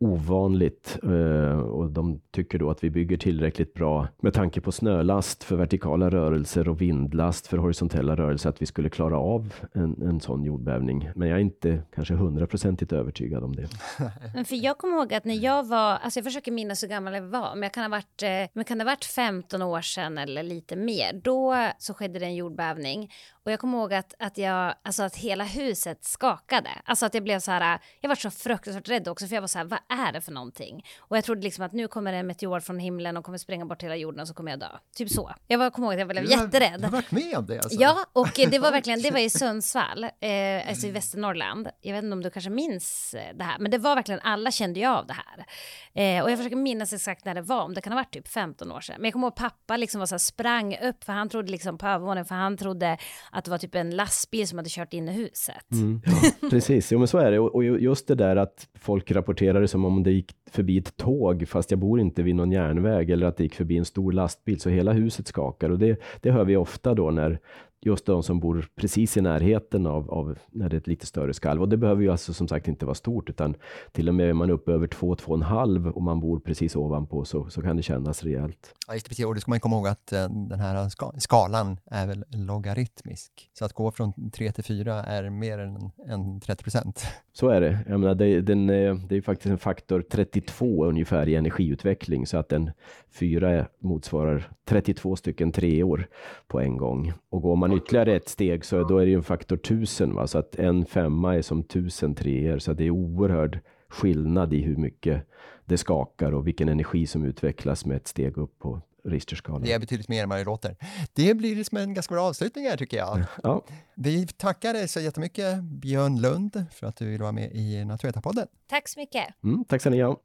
ovanligt 0.02 0.98
eh, 1.02 1.58
och 1.58 1.90
de 1.90 2.20
tycker 2.30 2.58
då 2.58 2.70
att 2.70 2.84
vi 2.84 2.90
bygger 2.90 3.16
tillräckligt 3.16 3.74
bra 3.74 4.08
med 4.20 4.34
tanke 4.34 4.60
på 4.60 4.72
snölast 4.72 5.44
för 5.44 5.56
vertikala 5.56 6.10
rörelser 6.10 6.68
och 6.68 6.80
vindlast 6.80 7.46
för 7.46 7.56
horisontella 7.56 8.16
rörelser 8.16 8.50
att 8.50 8.62
vi 8.62 8.66
skulle 8.66 8.88
klara 8.88 9.18
av 9.18 9.54
en, 9.72 10.02
en 10.02 10.20
sån 10.20 10.44
jordbävning. 10.44 11.10
Men 11.14 11.28
jag 11.28 11.38
är 11.38 11.42
inte 11.42 11.82
kanske 11.94 12.14
hundraprocentigt 12.14 12.92
övertygad 12.92 13.44
om 13.44 13.56
det. 13.56 13.68
Men 14.34 14.44
för 14.44 14.56
jag 14.56 14.78
kommer 14.78 14.96
ihåg 14.96 15.14
att 15.14 15.24
när 15.24 15.44
jag 15.44 15.66
var, 15.66 15.96
alltså 15.96 16.18
jag 16.18 16.24
försöker 16.24 16.52
minnas 16.52 16.82
hur 16.82 16.88
gammal 16.88 17.14
jag 17.14 17.22
var, 17.22 17.54
men 17.54 17.62
jag 17.62 17.72
kan 17.72 17.82
ha 17.82 17.90
varit, 17.90 18.22
eh, 18.22 18.28
men 18.52 18.64
kan 18.64 18.78
det 18.78 18.84
ha 18.84 18.90
varit 18.90 19.04
15 19.04 19.62
år 19.62 19.80
sedan 19.80 20.18
eller 20.18 20.42
lite 20.42 20.76
mer. 20.76 21.20
Då 21.24 21.56
så 21.78 21.94
skedde 21.94 22.18
det 22.18 22.24
en 22.24 22.34
jordbävning 22.34 23.10
och 23.44 23.52
jag 23.52 23.60
kommer 23.60 23.78
ihåg 23.78 23.94
att, 23.94 24.14
att, 24.18 24.38
jag, 24.38 24.74
alltså 24.82 25.02
att 25.02 25.16
hela 25.16 25.44
huset 25.44 26.04
skakade. 26.04 26.70
Alltså 26.84 27.06
att 27.06 27.14
jag 27.14 27.22
blev 27.22 27.38
så 27.38 27.50
här, 27.50 27.78
jag 28.00 28.08
var 28.08 28.16
så 28.16 28.30
fruktansvärt 28.30 28.88
rädd 28.88 29.08
också 29.08 29.26
för 29.26 29.34
jag 29.34 29.40
var 29.40 29.48
så 29.48 29.58
här, 29.58 29.64
vad 29.64 29.78
är 29.92 30.12
det 30.12 30.20
för 30.20 30.32
någonting? 30.32 30.84
Och 30.98 31.16
jag 31.16 31.24
trodde 31.24 31.42
liksom 31.42 31.64
att 31.64 31.72
nu 31.72 31.88
kommer 31.88 32.12
en 32.12 32.26
meteor 32.26 32.60
från 32.60 32.78
himlen 32.78 33.16
och 33.16 33.24
kommer 33.24 33.38
spränga 33.38 33.64
bort 33.64 33.82
hela 33.82 33.96
jorden 33.96 34.20
och 34.20 34.28
så 34.28 34.34
kommer 34.34 34.50
jag 34.50 34.60
dö. 34.60 34.68
Typ 34.96 35.10
så. 35.10 35.34
Jag 35.46 35.58
var, 35.58 35.70
kommer 35.70 35.88
ihåg 35.88 35.94
att 35.94 35.98
jag 35.98 36.08
blev 36.08 36.24
du 36.24 36.36
har, 36.36 36.44
jätterädd. 36.44 36.80
Du 36.80 36.84
har 36.84 36.92
varit 36.92 37.10
med 37.12 37.36
om 37.36 37.46
det 37.46 37.58
alltså? 37.58 37.80
Ja, 37.80 38.06
och 38.12 38.30
det 38.50 38.58
var 38.58 38.70
verkligen, 38.70 39.02
det 39.02 39.10
var 39.10 39.18
i 39.18 39.30
Sundsvall, 39.42 40.04
eh, 40.04 40.68
alltså 40.68 40.86
i 40.86 40.90
Västernorrland. 40.90 41.68
Jag 41.80 41.94
vet 41.94 42.04
inte 42.04 42.12
om 42.12 42.22
du 42.22 42.30
kanske 42.30 42.50
minns 42.50 43.14
eh, 43.14 43.36
det 43.36 43.44
här, 43.44 43.58
men 43.58 43.70
det 43.70 43.78
var 43.78 43.94
verkligen, 43.94 44.20
alla 44.20 44.50
kände 44.50 44.80
ju 44.80 44.86
av 44.86 45.06
det 45.06 45.14
här. 45.14 45.46
Eh, 45.94 46.24
och 46.24 46.30
jag 46.30 46.38
försöker 46.38 46.56
minnas 46.56 46.92
exakt 46.92 47.24
när 47.24 47.34
det 47.34 47.42
var, 47.42 47.62
om 47.62 47.74
det 47.74 47.80
kan 47.80 47.92
ha 47.92 48.00
varit 48.00 48.12
typ 48.12 48.28
15 48.28 48.72
år 48.72 48.80
sedan. 48.80 48.96
Men 48.98 49.04
jag 49.04 49.12
kommer 49.12 49.26
ihåg 49.26 49.36
pappa 49.36 49.76
liksom 49.76 49.98
var 49.98 50.06
så 50.06 50.14
här, 50.14 50.18
sprang 50.18 50.78
upp, 50.82 51.04
för 51.04 51.12
han 51.12 51.28
trodde 51.28 51.50
liksom 51.50 51.78
på 51.78 51.86
övervåningen, 51.86 52.24
för 52.24 52.34
han 52.34 52.56
trodde 52.56 52.98
att 53.30 53.44
det 53.44 53.50
var 53.50 53.58
typ 53.58 53.74
en 53.74 53.90
lastbil 53.90 54.48
som 54.48 54.58
hade 54.58 54.70
kört 54.70 54.92
in 54.92 55.08
i 55.08 55.12
huset. 55.12 55.72
Mm. 55.72 56.02
Ja, 56.06 56.48
precis, 56.50 56.92
jo 56.92 56.98
men 56.98 57.08
så 57.08 57.18
är 57.18 57.30
det. 57.30 57.38
Och 57.38 57.64
just 57.64 58.06
det 58.06 58.14
där 58.14 58.36
att 58.36 58.68
folk 58.78 59.10
rapporterar 59.10 59.60
det 59.60 59.68
som 59.68 59.81
om 59.84 60.02
det 60.02 60.12
gick 60.12 60.34
förbi 60.50 60.78
ett 60.78 60.96
tåg, 60.96 61.48
fast 61.48 61.70
jag 61.70 61.80
bor 61.80 62.00
inte 62.00 62.22
vid 62.22 62.34
någon 62.34 62.52
järnväg, 62.52 63.10
eller 63.10 63.26
att 63.26 63.36
det 63.36 63.42
gick 63.42 63.54
förbi 63.54 63.76
en 63.76 63.84
stor 63.84 64.12
lastbil, 64.12 64.60
så 64.60 64.70
hela 64.70 64.92
huset 64.92 65.26
skakar. 65.26 65.70
Och 65.70 65.78
det, 65.78 66.00
det 66.20 66.30
hör 66.30 66.44
vi 66.44 66.56
ofta 66.56 66.94
då 66.94 67.10
när 67.10 67.38
just 67.82 68.06
de 68.06 68.22
som 68.22 68.40
bor 68.40 68.68
precis 68.74 69.16
i 69.16 69.20
närheten 69.20 69.86
av, 69.86 70.10
av, 70.10 70.38
när 70.50 70.68
det 70.68 70.76
är 70.76 70.78
ett 70.78 70.86
lite 70.86 71.06
större 71.06 71.34
skalv. 71.34 71.62
Och 71.62 71.68
det 71.68 71.76
behöver 71.76 72.02
ju 72.02 72.10
alltså 72.10 72.34
som 72.34 72.48
sagt 72.48 72.68
inte 72.68 72.86
vara 72.86 72.94
stort, 72.94 73.30
utan 73.30 73.54
till 73.92 74.08
och 74.08 74.14
med 74.14 74.28
är 74.28 74.32
man 74.32 74.50
uppe 74.50 74.72
över 74.72 74.86
2-2,5 74.86 75.90
och 75.90 76.02
man 76.02 76.20
bor 76.20 76.40
precis 76.40 76.76
ovanpå 76.76 77.24
så, 77.24 77.50
så 77.50 77.62
kan 77.62 77.76
det 77.76 77.82
kännas 77.82 78.22
rejält. 78.22 78.74
Ja, 78.88 78.94
just 78.94 79.16
det, 79.16 79.24
och 79.24 79.34
det 79.34 79.40
ska 79.40 79.50
man 79.50 79.60
komma 79.60 79.76
ihåg 79.76 79.88
att 79.88 80.12
uh, 80.12 80.48
den 80.48 80.60
här 80.60 80.88
ska 80.88 81.12
skalan 81.18 81.76
är 81.86 82.06
väl 82.06 82.24
logaritmisk. 82.30 83.50
Så 83.52 83.64
att 83.64 83.72
gå 83.72 83.90
från 83.90 84.30
3 84.30 84.52
till 84.52 84.64
4 84.64 84.94
är 84.94 85.30
mer 85.30 85.58
än, 85.58 85.90
än 86.08 86.40
30 86.40 86.62
procent. 86.62 87.06
Så 87.32 87.48
är 87.48 87.60
det. 87.60 87.78
Jag 87.88 88.00
menar, 88.00 88.14
det, 88.14 88.40
den, 88.40 88.66
det 88.66 89.16
är 89.16 89.22
faktiskt 89.22 89.50
en 89.50 89.58
faktor 89.58 90.04
32 90.10 90.84
ungefär 90.84 91.28
i 91.28 91.34
energiutveckling, 91.34 92.26
så 92.26 92.36
att 92.36 92.52
en 92.52 92.70
4 93.10 93.66
motsvarar 93.78 94.48
32 94.64 95.16
stycken 95.16 95.52
treor 95.52 96.08
på 96.46 96.60
en 96.60 96.76
gång. 96.76 97.12
Och 97.30 97.42
går 97.42 97.56
man 97.56 97.71
ytterligare 97.76 98.16
ett 98.16 98.28
steg 98.28 98.64
så 98.64 98.84
då 98.84 98.98
är 98.98 99.06
det 99.06 99.14
en 99.14 99.22
faktor 99.22 99.56
1000, 99.56 100.14
va? 100.14 100.26
så 100.26 100.38
att 100.38 100.54
en 100.54 100.86
femma 100.86 101.36
är 101.36 101.42
som 101.42 101.60
1000 101.60 102.14
treor, 102.14 102.58
så 102.58 102.72
det 102.72 102.84
är 102.84 102.90
oerhörd 102.90 103.60
skillnad 103.88 104.52
i 104.52 104.62
hur 104.62 104.76
mycket 104.76 105.26
det 105.64 105.78
skakar 105.78 106.32
och 106.32 106.46
vilken 106.46 106.68
energi 106.68 107.06
som 107.06 107.24
utvecklas 107.24 107.86
med 107.86 107.96
ett 107.96 108.08
steg 108.08 108.38
upp 108.38 108.58
på 108.58 108.80
Richterskalan. 109.04 109.62
Det 109.62 109.72
är 109.72 109.78
betydligt 109.78 110.08
mer 110.08 110.22
än 110.22 110.28
vad 110.28 110.38
det 110.38 110.44
låter. 110.44 110.76
Det 111.12 111.34
blir 111.34 111.64
som 111.64 111.78
en 111.78 111.94
ganska 111.94 112.14
bra 112.14 112.24
avslutning 112.24 112.64
här 112.64 112.76
tycker 112.76 112.96
jag. 112.96 113.24
Ja. 113.42 113.64
Vi 113.94 114.26
tackar 114.26 114.72
dig 114.72 114.88
så 114.88 115.00
jättemycket 115.00 115.62
Björn 115.62 116.20
Lund 116.20 116.64
för 116.72 116.86
att 116.86 116.96
du 116.96 117.06
vill 117.06 117.20
vara 117.20 117.32
med 117.32 117.50
i 117.52 117.84
Naturvetarpodden. 117.84 118.46
Tack 118.66 118.88
så 118.88 119.00
mycket. 119.00 119.24
Mm, 119.44 119.64
tack 119.64 119.80
ska 119.80 119.90
ni 119.90 120.02
ha. 120.02 120.20